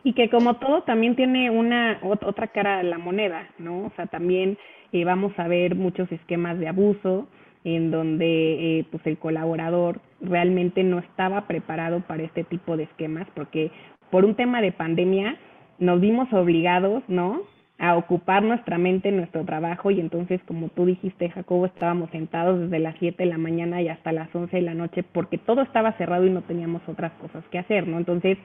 [0.05, 3.87] y que como todo también tiene una otra cara de la moneda, ¿no?
[3.87, 4.59] O sea, también
[4.93, 7.29] eh, vamos a ver muchos esquemas de abuso
[7.77, 13.27] en donde eh, pues el colaborador realmente no estaba preparado para este tipo de esquemas
[13.35, 13.71] porque
[14.11, 15.37] por un tema de pandemia
[15.79, 17.43] nos vimos obligados, ¿no?
[17.79, 22.59] a ocupar nuestra mente en nuestro trabajo y entonces como tú dijiste Jacobo estábamos sentados
[22.61, 25.63] desde las 7 de la mañana y hasta las 11 de la noche porque todo
[25.63, 27.99] estaba cerrado y no teníamos otras cosas que hacer, ¿no?
[27.99, 28.37] Entonces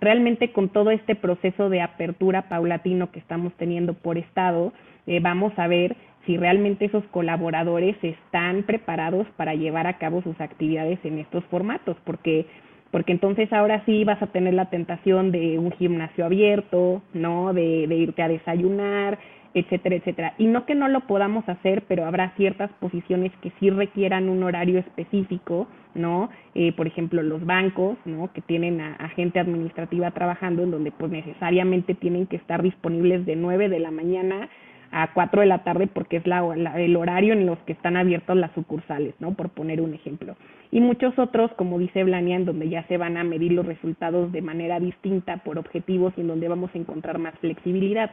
[0.00, 4.72] realmente con todo este proceso de apertura paulatino que estamos teniendo por estado,
[5.06, 5.94] eh, vamos a ver
[6.26, 11.96] si realmente esos colaboradores están preparados para llevar a cabo sus actividades en estos formatos,
[12.04, 12.46] porque
[12.90, 17.52] porque entonces ahora sí vas a tener la tentación de un gimnasio abierto, ¿no?
[17.52, 19.18] De, de irte a desayunar,
[19.54, 20.34] etcétera, etcétera.
[20.38, 24.42] Y no que no lo podamos hacer, pero habrá ciertas posiciones que sí requieran un
[24.42, 26.30] horario específico, ¿no?
[26.54, 28.32] Eh, por ejemplo, los bancos, ¿no?
[28.32, 33.36] Que tienen a, gente administrativa trabajando en donde pues necesariamente tienen que estar disponibles de
[33.36, 34.48] 9 de la mañana
[34.90, 36.40] a 4 de la tarde porque es la,
[36.76, 39.34] el horario en los que están abiertos las sucursales, ¿no?
[39.34, 40.36] Por poner un ejemplo.
[40.70, 44.32] Y muchos otros, como dice Blania, en donde ya se van a medir los resultados
[44.32, 48.10] de manera distinta por objetivos y en donde vamos a encontrar más flexibilidad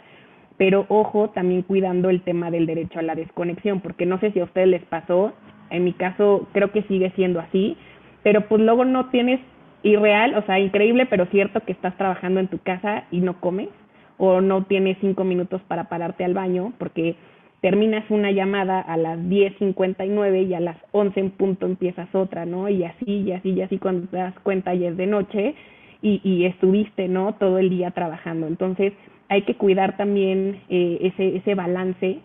[0.57, 4.39] pero ojo también cuidando el tema del derecho a la desconexión, porque no sé si
[4.39, 5.33] a ustedes les pasó,
[5.69, 7.77] en mi caso creo que sigue siendo así,
[8.23, 9.39] pero pues luego no tienes
[9.83, 13.69] irreal, o sea, increíble, pero cierto que estás trabajando en tu casa y no comes,
[14.17, 17.15] o no tienes cinco minutos para pararte al baño, porque
[17.61, 22.69] terminas una llamada a las 10.59 y a las 11 en punto empiezas otra, ¿no?
[22.69, 25.55] Y así, y así, y así cuando te das cuenta ya es de noche
[26.01, 27.33] y, y estuviste, ¿no?
[27.33, 28.47] Todo el día trabajando.
[28.47, 28.93] Entonces,
[29.29, 32.19] hay que cuidar también eh, ese, ese balance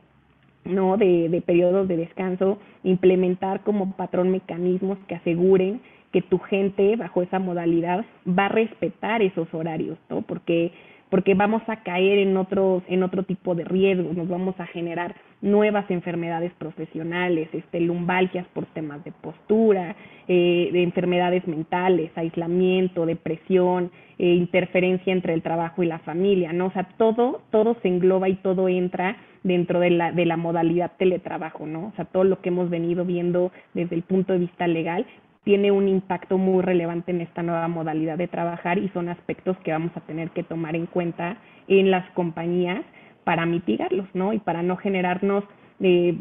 [0.65, 0.97] ¿no?
[0.97, 5.81] De, de periodos de descanso, implementar como patrón mecanismos que aseguren
[6.13, 10.23] que tu gente bajo esa modalidad va a respetar esos horarios, ¿no?
[10.23, 10.73] Porque
[11.11, 15.17] porque vamos a caer en otros en otro tipo de riesgos, nos vamos a generar
[15.43, 19.97] nuevas enfermedades profesionales, este lumbalgias por temas de postura,
[20.29, 26.67] eh, de enfermedades mentales, aislamiento, depresión, eh, interferencia entre el trabajo y la familia, ¿no?
[26.67, 30.93] O sea, todo todo se engloba y todo entra dentro de la, de la modalidad
[30.99, 31.87] teletrabajo, ¿no?
[31.87, 35.07] O sea, todo lo que hemos venido viendo desde el punto de vista legal
[35.45, 39.73] tiene un impacto muy relevante en esta nueva modalidad de trabajar y son aspectos que
[39.73, 42.85] vamos a tener que tomar en cuenta en las compañías
[43.25, 44.33] para mitigarlos, ¿no?
[44.33, 45.45] Y para no generarnos,
[45.81, 46.15] eh,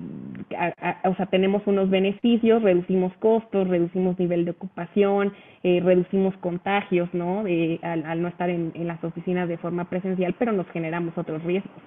[1.03, 7.43] o sea, tenemos unos beneficios, reducimos costos, reducimos nivel de ocupación, eh, reducimos contagios, ¿no?
[7.81, 11.81] al, no estar en las oficinas de forma presencial, pero nos generamos otros riesgos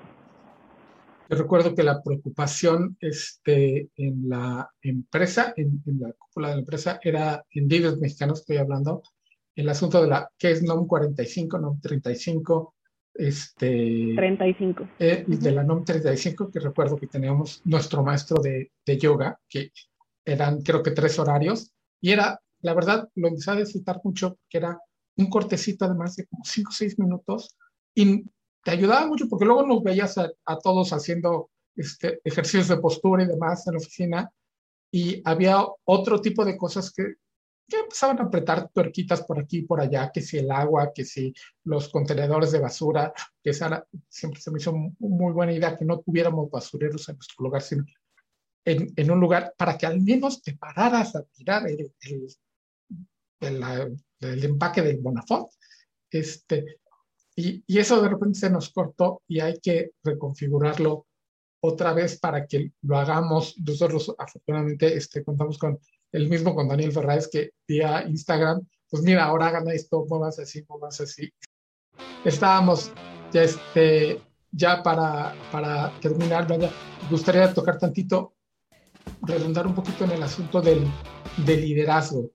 [1.28, 7.44] recuerdo que la preocupación este, en la empresa, en, la cúpula de la empresa, era,
[7.50, 9.02] en líderes mexicanos estoy hablando,
[9.54, 12.74] el asunto de la, ¿qué es NOM 45, NOM 35?
[13.14, 14.88] Este, 35.
[14.98, 19.72] Eh, de la NOM 35, que recuerdo que teníamos nuestro maestro de, de, yoga, que
[20.24, 24.58] eran creo que tres horarios, y era, la verdad, lo empecé a disfrutar mucho, que
[24.58, 24.78] era
[25.16, 27.56] un cortecito además de como 5 o 6 minutos,
[27.94, 28.24] y
[28.62, 33.26] te ayudaba mucho porque luego nos veías a, todos haciendo este, ejercicios de postura y
[33.26, 34.32] demás en la oficina
[34.90, 37.14] y había otro tipo de cosas que,
[37.68, 41.04] que empezaban a apretar tuerquitas por aquí y por allá, que si el agua, que
[41.04, 41.32] si
[41.64, 46.00] los contenedores de basura, que esa siempre se me hizo muy buena idea que no
[46.00, 47.84] tuviéramos basureros en nuestro lugar, sino
[48.64, 52.26] en, en un lugar para que al menos te pararas a tirar el, el,
[53.40, 55.48] el, empaque del Bonafont.
[56.10, 56.80] Este,
[57.34, 61.06] y, eso de repente se nos cortó y hay que reconfigurarlo
[61.60, 63.56] otra vez para que lo hagamos.
[63.58, 65.78] Nosotros afortunadamente este, contamos con
[66.12, 70.64] el mismo con Daniel Ferraes que vía Instagram, pues mira, ahora hagan esto, muevas así,
[70.68, 71.32] muevas así.
[72.24, 72.92] Estábamos
[73.32, 76.68] ya, este, ya para, para terminar, me
[77.10, 78.34] gustaría tocar tantito,
[79.22, 80.84] redundar un poquito en el asunto del,
[81.46, 82.30] del liderazgo,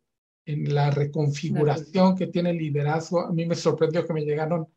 [0.46, 3.22] en la reconfiguración que tiene el liderazgo.
[3.22, 4.68] A mí me sorprendió que me llegaron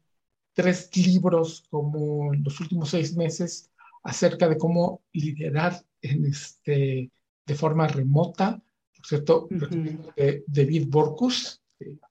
[0.53, 3.71] tres libros como en los últimos seis meses
[4.03, 7.11] acerca de cómo liderar en este,
[7.47, 8.63] de forma remota.
[8.97, 11.63] Por cierto, de David Borkus,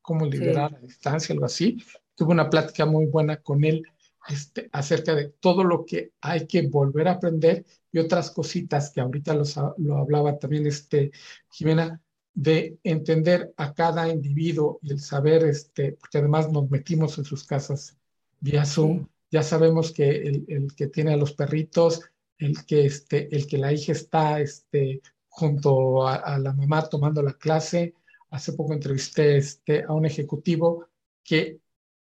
[0.02, 1.78] cómo liderar a distancia, algo así.
[2.16, 3.84] Tuve una plática muy buena con él
[4.28, 9.02] este, acerca de todo lo que hay que volver a aprender y otras cositas que
[9.02, 9.36] ahorita
[9.78, 11.12] lo hablaba también este,
[11.52, 12.02] Jimena,
[12.34, 17.44] de entender a cada individuo y el saber, este, porque además nos metimos en sus
[17.44, 17.99] casas
[18.40, 19.08] vía Zoom.
[19.32, 22.02] Ya sabemos que el, el, que tiene a los perritos,
[22.38, 27.34] el que, este, el que la hija está este, junto a, la mamá tomando la
[27.34, 27.94] clase.
[28.32, 30.88] Hace poco entrevisté este, a un ejecutivo
[31.24, 31.60] que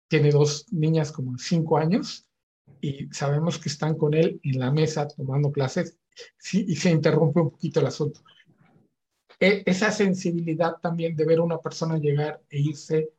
[0.08, 2.26] tiene dos niñas como cinco años
[2.80, 5.96] y sabemos que están con él en la mesa tomando clases
[6.38, 8.20] sí, y se interrumpe un poquito el asunto.
[9.40, 13.10] E, esa sensibilidad también de ver a una persona llegar e irse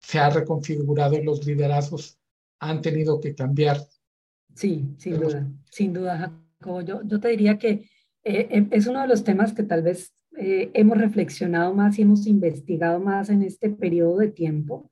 [0.00, 2.18] se ha reconfigurado y los liderazgos
[2.60, 3.78] han tenido que cambiar.
[4.54, 6.82] Sí, sin duda, sin duda, Jacobo.
[6.82, 7.88] Yo, yo te diría que
[8.24, 12.02] eh, em, es uno de los temas que tal vez eh, hemos reflexionado más y
[12.02, 14.90] hemos investigado más en este periodo de tiempo,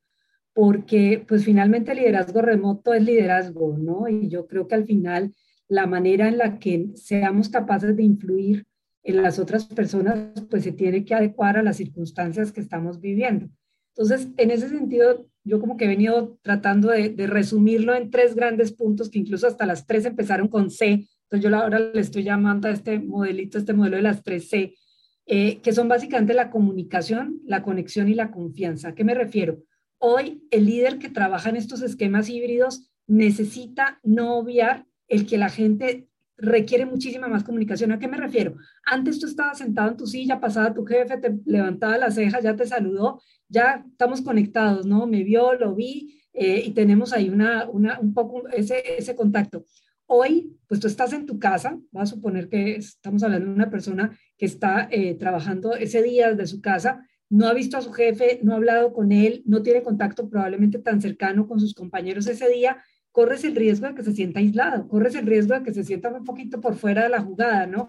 [0.53, 4.09] porque pues finalmente el liderazgo remoto es liderazgo, ¿no?
[4.09, 5.35] Y yo creo que al final
[5.69, 8.67] la manera en la que seamos capaces de influir
[9.03, 13.49] en las otras personas, pues se tiene que adecuar a las circunstancias que estamos viviendo.
[13.97, 18.73] Entonces, en ese sentido, yo como que he venido tratando de, resumirlo en tres grandes
[18.73, 21.09] puntos que incluso hasta las tres empezaron con C.
[21.25, 24.75] Entonces, yo ahora le estoy llamando a este modelito, este modelo de las tres C,
[25.27, 28.89] eh, que son básicamente la comunicación, la conexión y la confianza.
[28.89, 29.63] ¿A qué me refiero?
[29.99, 35.49] Hoy, el líder que trabaja en estos esquemas híbridos necesita no obviar el que la
[35.49, 36.07] gente
[36.37, 37.93] requiere muchísima más comunicación.
[37.93, 38.57] ¿A qué me refiero?
[38.85, 42.57] Antes tú estabas sentado en tu silla, pasaba tu jefe, te levantaba las cejas, ya
[42.57, 45.07] te saludó, ya estamos conectados, ¿no?
[45.07, 49.65] Me vio, lo vi eh, y tenemos ahí una, una, un poco ese, ese contacto.
[50.07, 53.71] Hoy, pues tú estás en tu casa, va a suponer que estamos hablando de una
[53.71, 57.93] persona que está eh, trabajando ese día desde su casa, no ha visto a su
[57.93, 62.29] jefe, no ha hablado con él, no tiene contacto probablemente tan cercano con sus compañeros
[62.29, 62.85] ese día,
[63.17, 66.11] corres el riesgo de que se sienta aislado, corres el riesgo de que se sienta
[66.11, 67.89] un poquito por fuera de la jugada, ¿no?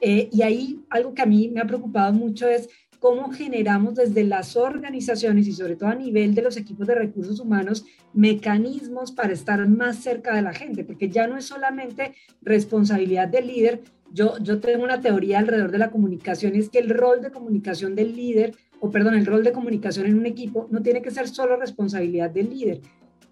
[0.00, 2.68] Eh, y ahí algo que a mí me ha preocupado mucho es
[3.00, 7.40] cómo generamos desde las organizaciones y sobre todo a nivel de los equipos de recursos
[7.40, 13.26] humanos mecanismos para estar más cerca de la gente, porque ya no es solamente responsabilidad
[13.26, 13.80] del líder.
[14.12, 17.96] Yo, yo tengo una teoría alrededor de la comunicación, es que el rol de comunicación
[17.96, 21.26] del líder, o perdón, el rol de comunicación en un equipo no tiene que ser
[21.26, 22.80] solo responsabilidad del líder,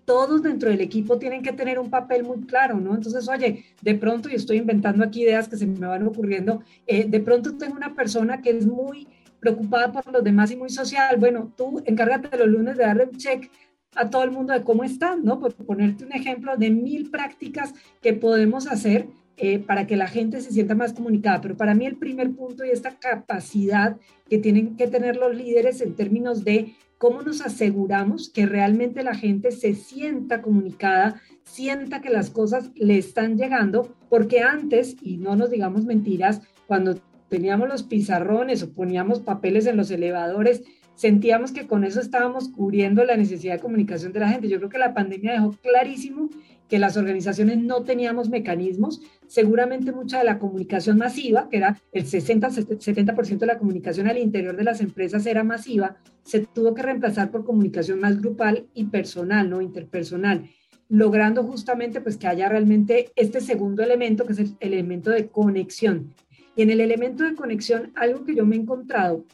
[0.07, 2.95] todos dentro del equipo tienen que tener un papel muy claro, ¿no?
[2.95, 7.05] Entonces, oye, de pronto, y estoy inventando aquí ideas que se me van ocurriendo, eh,
[7.07, 9.07] de pronto tengo una persona que es muy
[9.41, 13.19] preocupada por los demás y muy social, bueno, tú encárgate los lunes de darle un
[13.19, 13.51] check
[13.95, 15.39] a todo el mundo de cómo están, ¿no?
[15.41, 20.41] Por ponerte un ejemplo de mil prácticas que podemos hacer eh, para que la gente
[20.41, 21.41] se sienta más comunicada.
[21.41, 23.97] Pero para mí el primer punto y esta capacidad
[24.29, 29.15] que tienen que tener los líderes en términos de cómo nos aseguramos que realmente la
[29.15, 35.37] gente se sienta comunicada, sienta que las cosas le están llegando, porque antes, y no
[35.37, 40.63] nos digamos mentiras, cuando teníamos los pizarrones o poníamos papeles en los elevadores,
[40.97, 44.49] sentíamos que con eso estábamos cubriendo la necesidad de comunicación de la gente.
[44.49, 46.31] Yo creo que la pandemia dejó clarísimo
[46.69, 49.01] que las organizaciones no teníamos mecanismos.
[49.29, 54.57] Seguramente mucha de la comunicación masiva, que era el 60-70% de la comunicación al interior
[54.57, 59.49] de las empresas era masiva, se tuvo que reemplazar por comunicación más grupal y personal,
[59.49, 60.51] no interpersonal,
[60.89, 66.15] logrando justamente pues que haya realmente este segundo elemento, que es el elemento de conexión.
[66.57, 69.25] Y en el elemento de conexión, algo que yo me he encontrado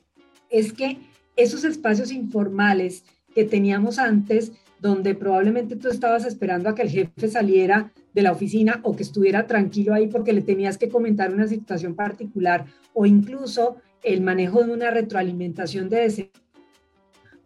[0.51, 0.99] es que
[1.37, 3.05] esos espacios informales
[3.35, 8.33] que teníamos antes, donde probablemente tú estabas esperando a que el jefe saliera de la
[8.33, 13.07] oficina o que estuviera tranquilo ahí porque le tenías que comentar una situación particular o
[13.07, 16.31] incluso el manejo de una retroalimentación de ese,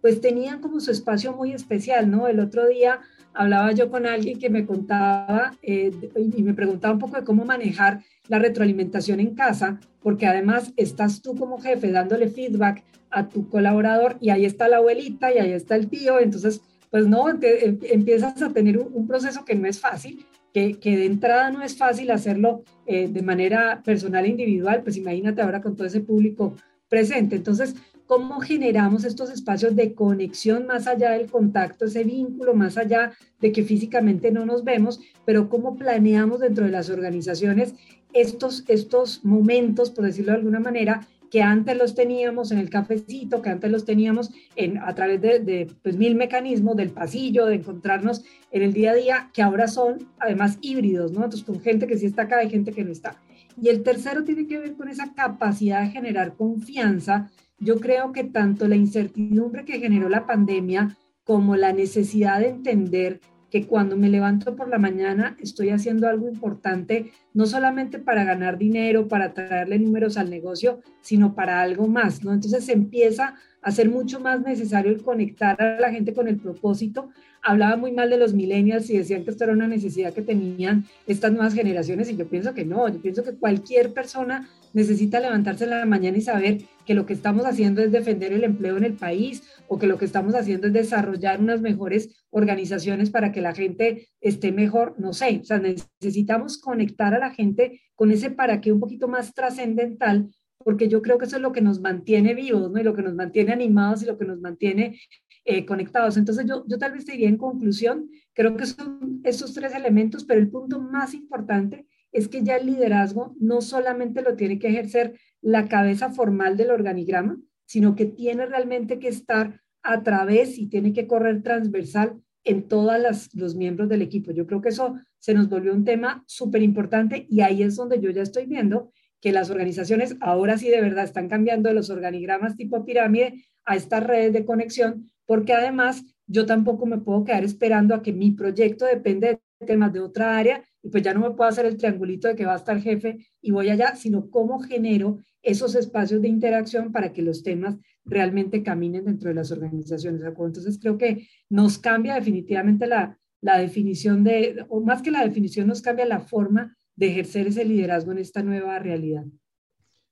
[0.01, 2.26] pues tenían como su espacio muy especial, ¿no?
[2.26, 3.01] El otro día
[3.34, 7.45] hablaba yo con alguien que me contaba eh, y me preguntaba un poco de cómo
[7.45, 12.82] manejar la retroalimentación en casa, porque además estás tú como jefe dándole feedback
[13.17, 16.61] a tu colaborador y ahí está la abuelita y ahí está el tío, entonces,
[16.91, 21.07] pues no, em, empiezas a tener un, proceso que no es fácil, que, que, de
[21.07, 25.75] entrada no es fácil hacerlo eh, de manera personal e individual, pues imagínate ahora con
[25.75, 26.57] todo ese público
[26.91, 27.37] presente.
[27.37, 27.75] Entonces,
[28.07, 33.51] cómo generamos estos espacios de conexión más allá del contacto, ese vínculo más allá de
[33.51, 37.75] que físicamente no nos vemos, pero cómo planeamos dentro de las organizaciones
[38.12, 41.07] estos, estos momentos, por decirlo de alguna manera,
[41.37, 45.70] que antes los teníamos en el cafecito, que antes los teníamos en, a través de,
[45.82, 50.09] pues, mil mecanismos del pasillo, de encontrarnos en el día a día, que ahora son
[50.18, 51.24] además híbridos, ¿no?
[51.24, 53.20] Entonces, con gente que sí está acá y gente que no está.
[53.61, 58.24] Y el tercero tiene que ver con esa capacidad de generar confianza yo creo que
[58.24, 63.20] tanto la incertidumbre que generó la pandemia como la necesidad de entender
[63.51, 68.59] que cuando me levanto por la mañana estoy haciendo algo importante, no solamente para ganar
[68.59, 72.32] dinero, para traerle números al negocio, sino para algo más, ¿no?
[72.32, 76.36] Entonces se empieza a ser mucho más necesario el conectar a la gente con el
[76.36, 77.11] propósito.
[77.42, 80.84] Hablaba muy mal de los millennials y decían que esto era una necesidad que tenían
[81.07, 85.64] estas nuevas generaciones y yo pienso que no, yo pienso que cualquier persona necesita levantarse
[85.64, 88.84] en la mañana y saber que lo que estamos haciendo es defender el empleo en
[88.84, 93.41] el país o que lo que estamos haciendo es desarrollar unas mejores organizaciones para que
[93.41, 98.30] la gente esté mejor, no sé, o sea, necesitamos conectar a la gente con ese
[98.30, 101.80] para qué un poquito más trascendental, porque yo creo que eso es lo que nos
[101.80, 102.78] mantiene vivos, ¿no?
[102.78, 105.01] Y lo que nos mantiene animados y lo que nos mantiene
[105.47, 106.18] eh, conectados.
[106.18, 110.39] Entonces yo, yo tal vez diría en conclusión, creo que son esos tres elementos, pero
[110.39, 115.18] el punto más importante es que ya el liderazgo no solamente lo tiene que ejercer
[115.41, 120.93] la cabeza formal del organigrama, sino que tiene realmente que estar a través y tiene
[120.93, 124.30] que correr transversal en todos los miembros del equipo.
[124.30, 128.01] Yo creo que eso se nos volvió un tema súper importante y ahí es donde
[128.01, 131.90] yo ya estoy viendo que las organizaciones ahora sí de verdad están cambiando de los
[131.90, 137.44] organigramas tipo pirámide a estas redes de conexión, porque además yo tampoco me puedo quedar
[137.44, 141.18] esperando a que mi proyecto depende de temas de otra área y pues ya no
[141.18, 144.30] me puedo hacer el triangulito de que va a estar jefe y voy allá, sino
[144.30, 149.51] cómo genero esos espacios de interacción para que los temas realmente caminen dentro de las
[149.51, 150.22] organizaciones.
[150.22, 155.66] Entonces creo que nos cambia definitivamente la, la definición de, o más que la definición,
[155.66, 159.24] nos cambia la forma de ejercer ese liderazgo en esta nueva realidad.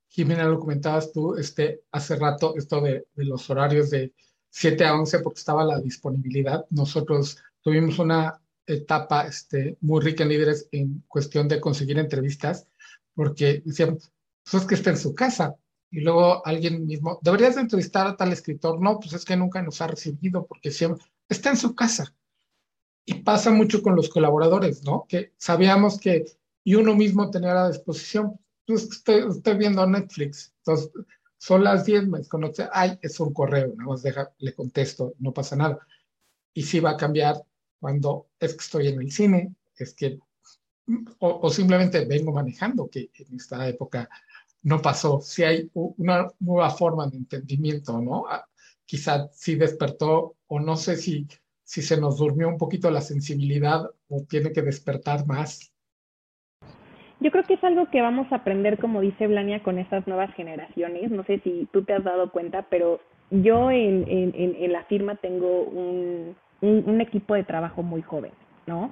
[0.09, 4.13] Jimena, lo comentabas tú este, hace rato, esto de, de los horarios de
[4.51, 6.67] 7 a 11, porque estaba la disponibilidad.
[6.71, 12.67] Nosotros tuvimos una etapa este, muy rica en líderes en cuestión de conseguir entrevistas,
[13.15, 15.57] porque decían, pues es que está en su casa.
[15.91, 18.81] Y luego alguien mismo, deberías de entrevistar a tal escritor.
[18.81, 22.15] No, pues es que nunca nos ha recibido porque siempre está en su casa.
[23.07, 25.07] Y pasa mucho con los colaboradores, ¿no?
[25.09, 26.25] Que sabíamos que,
[26.65, 30.53] y uno mismo tenía a la disposición, pues estoy, estoy viendo Netflix.
[30.59, 30.91] Entonces,
[31.39, 35.33] son las 10, me desconoce, ay, es un correo, nada más deja, le contesto, no
[35.33, 35.79] pasa nada.
[36.55, 37.45] Y sí va a cambiar
[37.85, 40.19] cuando es que estoy en el cine, es que,
[41.19, 44.09] o, simplemente vengo manejando, que en esta época
[44.63, 45.21] no pasó.
[45.21, 48.25] Si hay una nueva forma de entendimiento, ¿no?
[48.27, 48.47] Ah,
[48.87, 51.29] quizá sí despertó, o no sé si,
[51.63, 55.71] si se nos durmió un poquito la sensibilidad o tiene que despertar más
[57.21, 60.35] yo creo que es algo que vamos a aprender, como dice Blania, con estas nuevas
[60.35, 61.11] generaciones.
[61.11, 65.17] No sé si tú te has dado cuenta, pero yo en, en, en, la firma
[65.17, 68.33] tengo un, un, equipo de trabajo muy joven,
[68.67, 68.91] ¿no?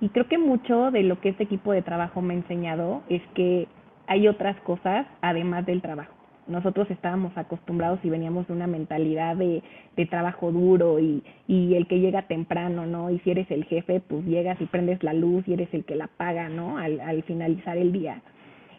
[0.00, 3.22] Y creo que mucho de lo que este equipo de trabajo me ha enseñado es
[3.34, 3.66] que
[4.06, 9.62] hay otras cosas además del trabajo nosotros estábamos acostumbrados y veníamos de una mentalidad de,
[9.96, 13.10] de trabajo duro y, y, el que llega temprano, ¿no?
[13.10, 15.94] Y si eres el jefe, pues llegas y prendes la luz y eres el que
[15.94, 16.78] la paga, ¿no?
[16.78, 18.22] Al, al finalizar el día.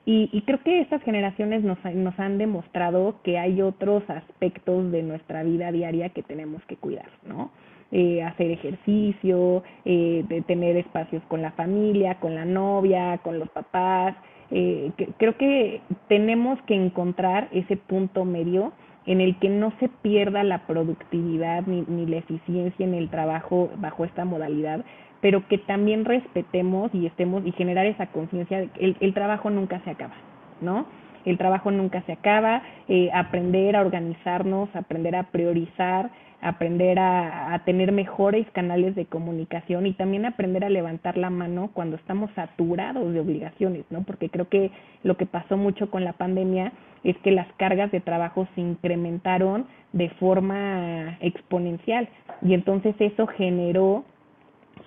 [0.05, 5.03] Y, y creo que estas generaciones nos, nos han demostrado que hay otros aspectos de
[5.03, 7.51] nuestra vida diaria que tenemos que cuidar, ¿no?
[7.91, 13.49] Eh, hacer ejercicio, eh, de tener espacios con la familia, con la novia, con los
[13.49, 14.15] papás,
[14.51, 18.73] eh, creo que tenemos que encontrar ese punto medio
[19.05, 23.69] en el que no se pierda la productividad ni, ni la eficiencia en el trabajo
[23.77, 24.83] bajo esta modalidad,
[25.21, 29.49] pero que también respetemos y estemos y generar esa conciencia de que el, el, trabajo
[29.49, 30.15] nunca se acaba,
[30.61, 30.85] ¿no?
[31.25, 36.09] El trabajo nunca se acaba, eh, aprender a organizarnos, aprender a priorizar,
[36.41, 41.97] aprender a, tener mejores canales de comunicación y también aprender a levantar la mano cuando
[41.97, 44.03] estamos saturados de obligaciones, ¿no?
[44.03, 44.71] Porque creo que
[45.03, 46.71] lo que pasó mucho con la pandemia
[47.03, 52.07] es que las cargas de trabajo se incrementaron de forma exponencial
[52.41, 54.05] y entonces eso generó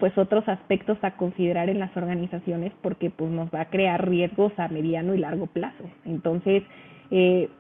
[0.01, 4.53] pues otros aspectos a considerar en las organizaciones porque pues nos va a crear riesgos
[4.59, 5.85] a mediano y largo plazo.
[6.05, 6.63] Entonces,
[7.11, 7.51] eh,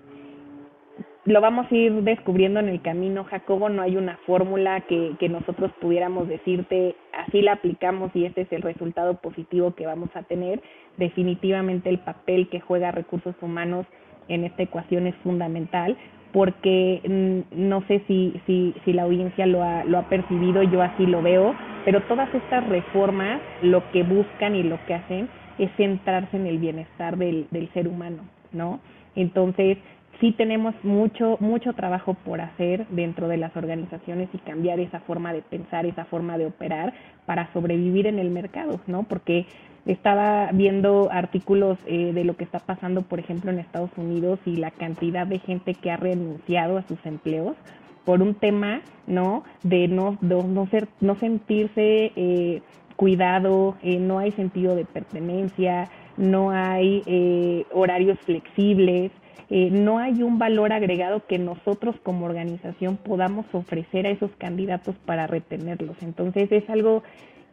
[1.25, 5.71] lo vamos a ir descubriendo en el camino, Jacobo, no hay una fórmula que, nosotros
[5.81, 10.61] pudiéramos decirte, así la aplicamos y este es el resultado positivo que vamos a tener.
[10.97, 13.87] Definitivamente el papel que juega recursos humanos
[14.29, 15.97] en esta ecuación es fundamental
[16.33, 20.83] porque mm, no sé si, si, si la audiencia lo ha, lo ha percibido, yo
[20.83, 21.55] así lo veo,
[21.85, 26.59] pero todas estas reformas lo que buscan y lo que hacen es centrarse en el
[26.59, 28.81] bienestar del, del ser humano, ¿no?
[29.15, 29.79] Entonces,
[30.23, 35.33] sí tenemos mucho, mucho trabajo por hacer dentro de las organizaciones y cambiar esa forma
[35.33, 36.95] de pensar, esa forma de operar
[37.27, 39.03] para sobrevivir en el mercado, ¿no?
[39.03, 39.47] Porque
[39.85, 44.59] estaba viendo artículos eh, de lo que está pasando, por ejemplo, en Estados Unidos y
[44.59, 47.57] la cantidad de gente que ha renunciado a sus empleos
[48.05, 49.43] por un tema, ¿no?
[49.65, 52.63] De no, no, ser, no sentirse eh,
[52.95, 59.11] cuidado, eh, no hay sentido de pertenencia, no hay eh, horarios flexibles,
[59.51, 64.95] eh, no hay un valor agregado que nosotros como organización podamos ofrecer a esos candidatos
[65.05, 65.97] para retenerlos.
[66.03, 67.03] Entonces es algo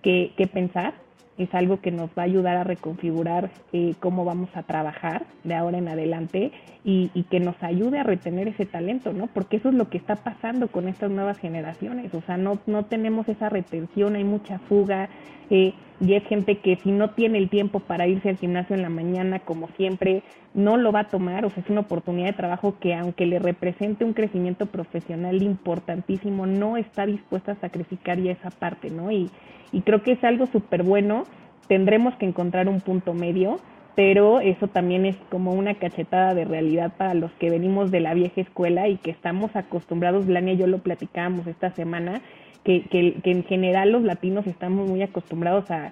[0.01, 0.93] que, que pensar,
[1.39, 5.55] es algo que nos va a ayudar a reconfigurar eh, cómo vamos a trabajar de
[5.55, 6.51] ahora en adelante
[6.83, 9.27] y, que nos ayude a retener ese talento, ¿no?
[9.27, 12.85] Porque eso es lo que está pasando con estas nuevas generaciones, o sea, no, no
[12.85, 15.09] tenemos esa retención, hay mucha fuga
[15.49, 18.81] eh, y es gente que si no tiene el tiempo para irse al gimnasio en
[18.81, 20.23] la mañana, como siempre,
[20.53, 23.39] no lo va a tomar, o sea, es una oportunidad de trabajo que aunque le
[23.39, 29.11] represente un crecimiento profesional importantísimo, no está dispuesta a sacrificar ya esa parte, ¿no?
[29.11, 29.29] Y,
[29.71, 31.25] y creo que es algo súper bueno.
[31.67, 33.59] Tendremos que encontrar un punto medio,
[33.95, 38.13] pero eso también es como una cachetada de realidad para los que venimos de la
[38.13, 42.21] vieja escuela y que estamos acostumbrados, Lania y yo lo platicábamos esta semana,
[42.63, 45.91] que, que, que en general los latinos estamos muy acostumbrados a,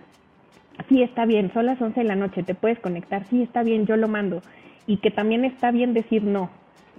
[0.87, 3.85] sí está bien, son las 11 de la noche, te puedes conectar, sí está bien,
[3.85, 4.41] yo lo mando,
[4.85, 6.49] y que también está bien decir no,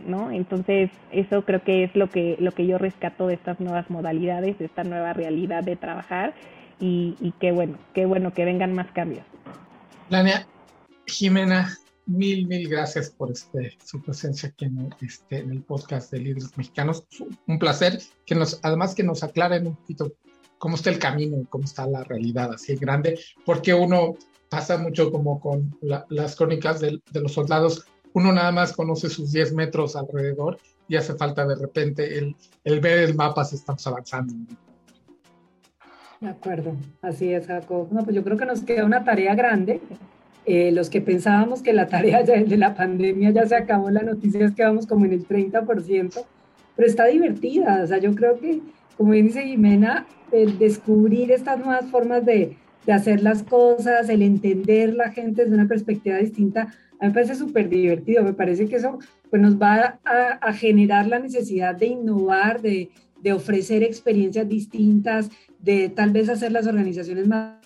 [0.06, 0.30] ¿no?
[0.30, 4.58] Entonces, eso creo que es lo que, lo que yo rescato de estas nuevas modalidades,
[4.58, 6.34] de esta nueva realidad de trabajar
[6.80, 9.24] y, y qué bueno, qué bueno que vengan más cambios.
[10.08, 10.46] Lania,
[11.06, 11.76] Jimena,
[12.06, 16.56] mil, mil gracias por este, su presencia aquí en, este, en el podcast de Líderes
[16.56, 17.04] Mexicanos.
[17.46, 20.12] Un placer que nos, además que nos aclaren un poquito
[20.58, 24.16] cómo está el camino, cómo está la realidad así grande, porque uno
[24.48, 29.10] pasa mucho como con la, las crónicas de, de, los soldados, uno nada más conoce
[29.10, 30.58] sus 10 metros alrededor
[30.88, 34.34] y hace falta de repente el, el ver el mapa si estamos avanzando.
[36.20, 37.88] De acuerdo, así es, Jacob.
[37.92, 39.80] No, pues yo creo que nos queda una tarea grande.
[40.46, 44.46] Eh, los que pensábamos que la tarea de la pandemia ya se acabó, la noticia
[44.46, 46.24] es que vamos como en el 30%,
[46.74, 47.82] pero está divertida.
[47.84, 48.60] O sea, yo creo que,
[48.96, 52.56] como dice Jimena, el descubrir estas nuevas formas de,
[52.86, 56.68] de hacer las cosas, el entender la gente desde una perspectiva distinta,
[57.00, 58.98] a mí me parece súper divertido, me parece que eso
[59.30, 62.90] pues, nos va a, generar la necesidad de innovar, de,
[63.22, 67.56] de ofrecer experiencias distintas, de tal vez hacer las organizaciones más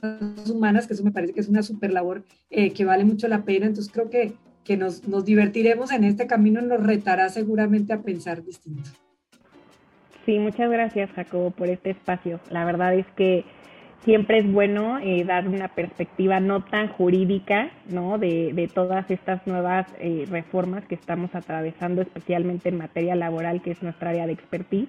[0.50, 3.44] humanas, que eso me parece que es una super labor eh, que vale mucho la
[3.44, 3.66] pena.
[3.66, 4.32] Entonces creo que,
[4.64, 8.90] que nos, nos divertiremos en este camino, nos retará seguramente a pensar distinto.
[10.24, 12.40] Sí, muchas gracias Jacobo por este espacio.
[12.50, 13.44] La verdad es que
[14.04, 18.18] siempre es bueno eh, dar una perspectiva no tan jurídica, ¿no?
[18.18, 23.72] De, de todas estas nuevas eh, reformas que estamos atravesando, especialmente en materia laboral, que
[23.72, 24.88] es nuestra área de expertise.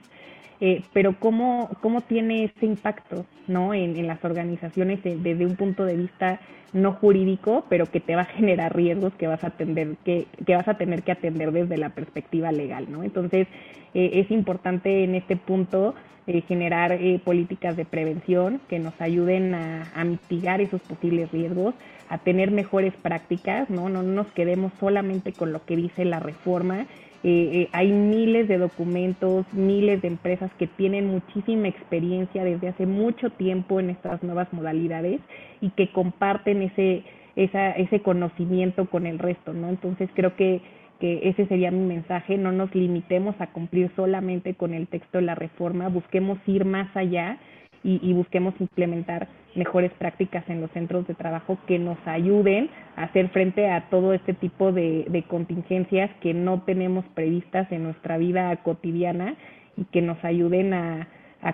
[0.65, 3.73] Eh, pero cómo, cómo tiene ese impacto ¿no?
[3.73, 6.39] en, las organizaciones desde un punto de vista
[6.71, 10.55] no jurídico, pero que te va a generar riesgos que vas a atender, que, que
[10.55, 13.03] vas a tener que atender desde la perspectiva legal, ¿no?
[13.03, 13.45] Entonces,
[13.93, 15.95] eh, es importante en este punto
[16.27, 21.75] eh, generar políticas de prevención que nos ayuden a, a, mitigar esos posibles riesgos,
[22.07, 23.89] a tener mejores prácticas, ¿no?
[23.89, 26.85] No nos quedemos solamente con lo que dice la reforma
[27.23, 32.85] eh, eh, hay miles de documentos, miles de empresas que tienen muchísima experiencia desde hace
[32.85, 35.21] mucho tiempo en estas nuevas modalidades
[35.61, 37.03] y que comparten ese,
[37.37, 39.69] esa, ese conocimiento con el resto, ¿no?
[39.69, 40.61] Entonces creo que,
[40.99, 45.23] que ese sería mi mensaje, no nos limitemos a cumplir solamente con el texto de
[45.23, 47.37] la reforma, busquemos ir más allá
[47.83, 53.29] y, busquemos implementar mejores prácticas en los centros de trabajo que nos ayuden a hacer
[53.29, 59.35] frente a todo este tipo de, contingencias que no tenemos previstas en nuestra vida cotidiana
[59.75, 61.07] y que nos ayuden a,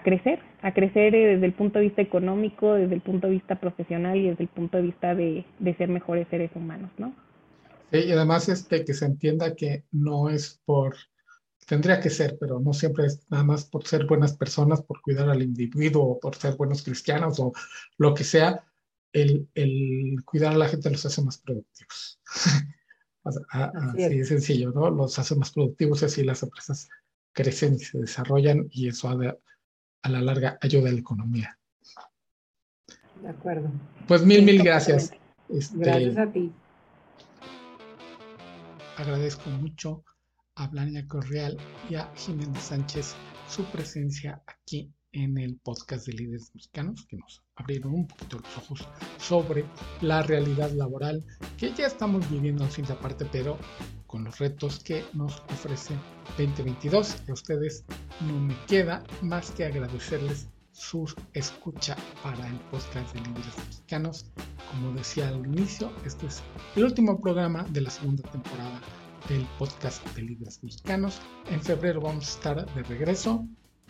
[0.03, 4.17] crecer, a crecer desde el punto de vista económico, desde el punto de vista profesional
[4.17, 7.13] y desde el punto de vista de, de ser mejores seres humanos, ¿no?
[7.91, 10.95] Sí, y además este, que se entienda que no es por
[11.70, 15.30] tendría que ser, pero no siempre es nada más por ser buenas personas, por cuidar
[15.30, 17.53] al individuo, o por ser buenos cristianos o
[17.99, 18.65] lo que sea,
[19.13, 19.47] el,
[20.26, 22.20] cuidar a la gente los hace más productivos.
[23.51, 24.28] así es.
[24.30, 24.89] sencillo, ¿no?
[24.89, 26.89] Los hace más productivos y así las empresas
[27.34, 29.15] crecen y se desarrollan y eso a,
[30.09, 31.59] la larga ayuda a la economía.
[33.22, 33.70] De acuerdo.
[34.07, 35.11] Pues mil, mil gracias.
[35.49, 36.51] Este, gracias a ti.
[38.97, 40.03] Agradezco mucho
[40.60, 41.57] a Blania Correal
[41.89, 43.16] y a Jiménez Sánchez
[43.49, 48.57] su presencia aquí en el podcast de líderes mexicanos que nos abrieron un poquito los
[48.57, 48.88] ojos
[49.18, 49.66] sobre
[50.01, 51.26] la realidad laboral
[51.57, 53.57] que ya estamos viviendo en cierta parte, pero
[54.05, 55.95] con los retos que nos ofrece
[56.38, 57.24] 2022.
[57.28, 57.86] A ustedes
[58.28, 64.26] no me queda más que agradecerles su escucha para el podcast de líderes mexicanos.
[64.72, 66.43] Como decía al inicio, este es
[66.76, 68.80] el último programa de la segunda temporada
[69.28, 71.20] del podcast de Libres Mexicanos.
[71.49, 73.45] En febrero vamos a estar de regreso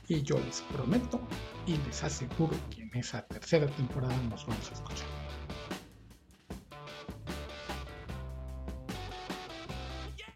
[0.08, 1.22] y yo les prometo
[1.66, 5.19] y les aseguro que en esa tercera temporada nos vamos a escuchar.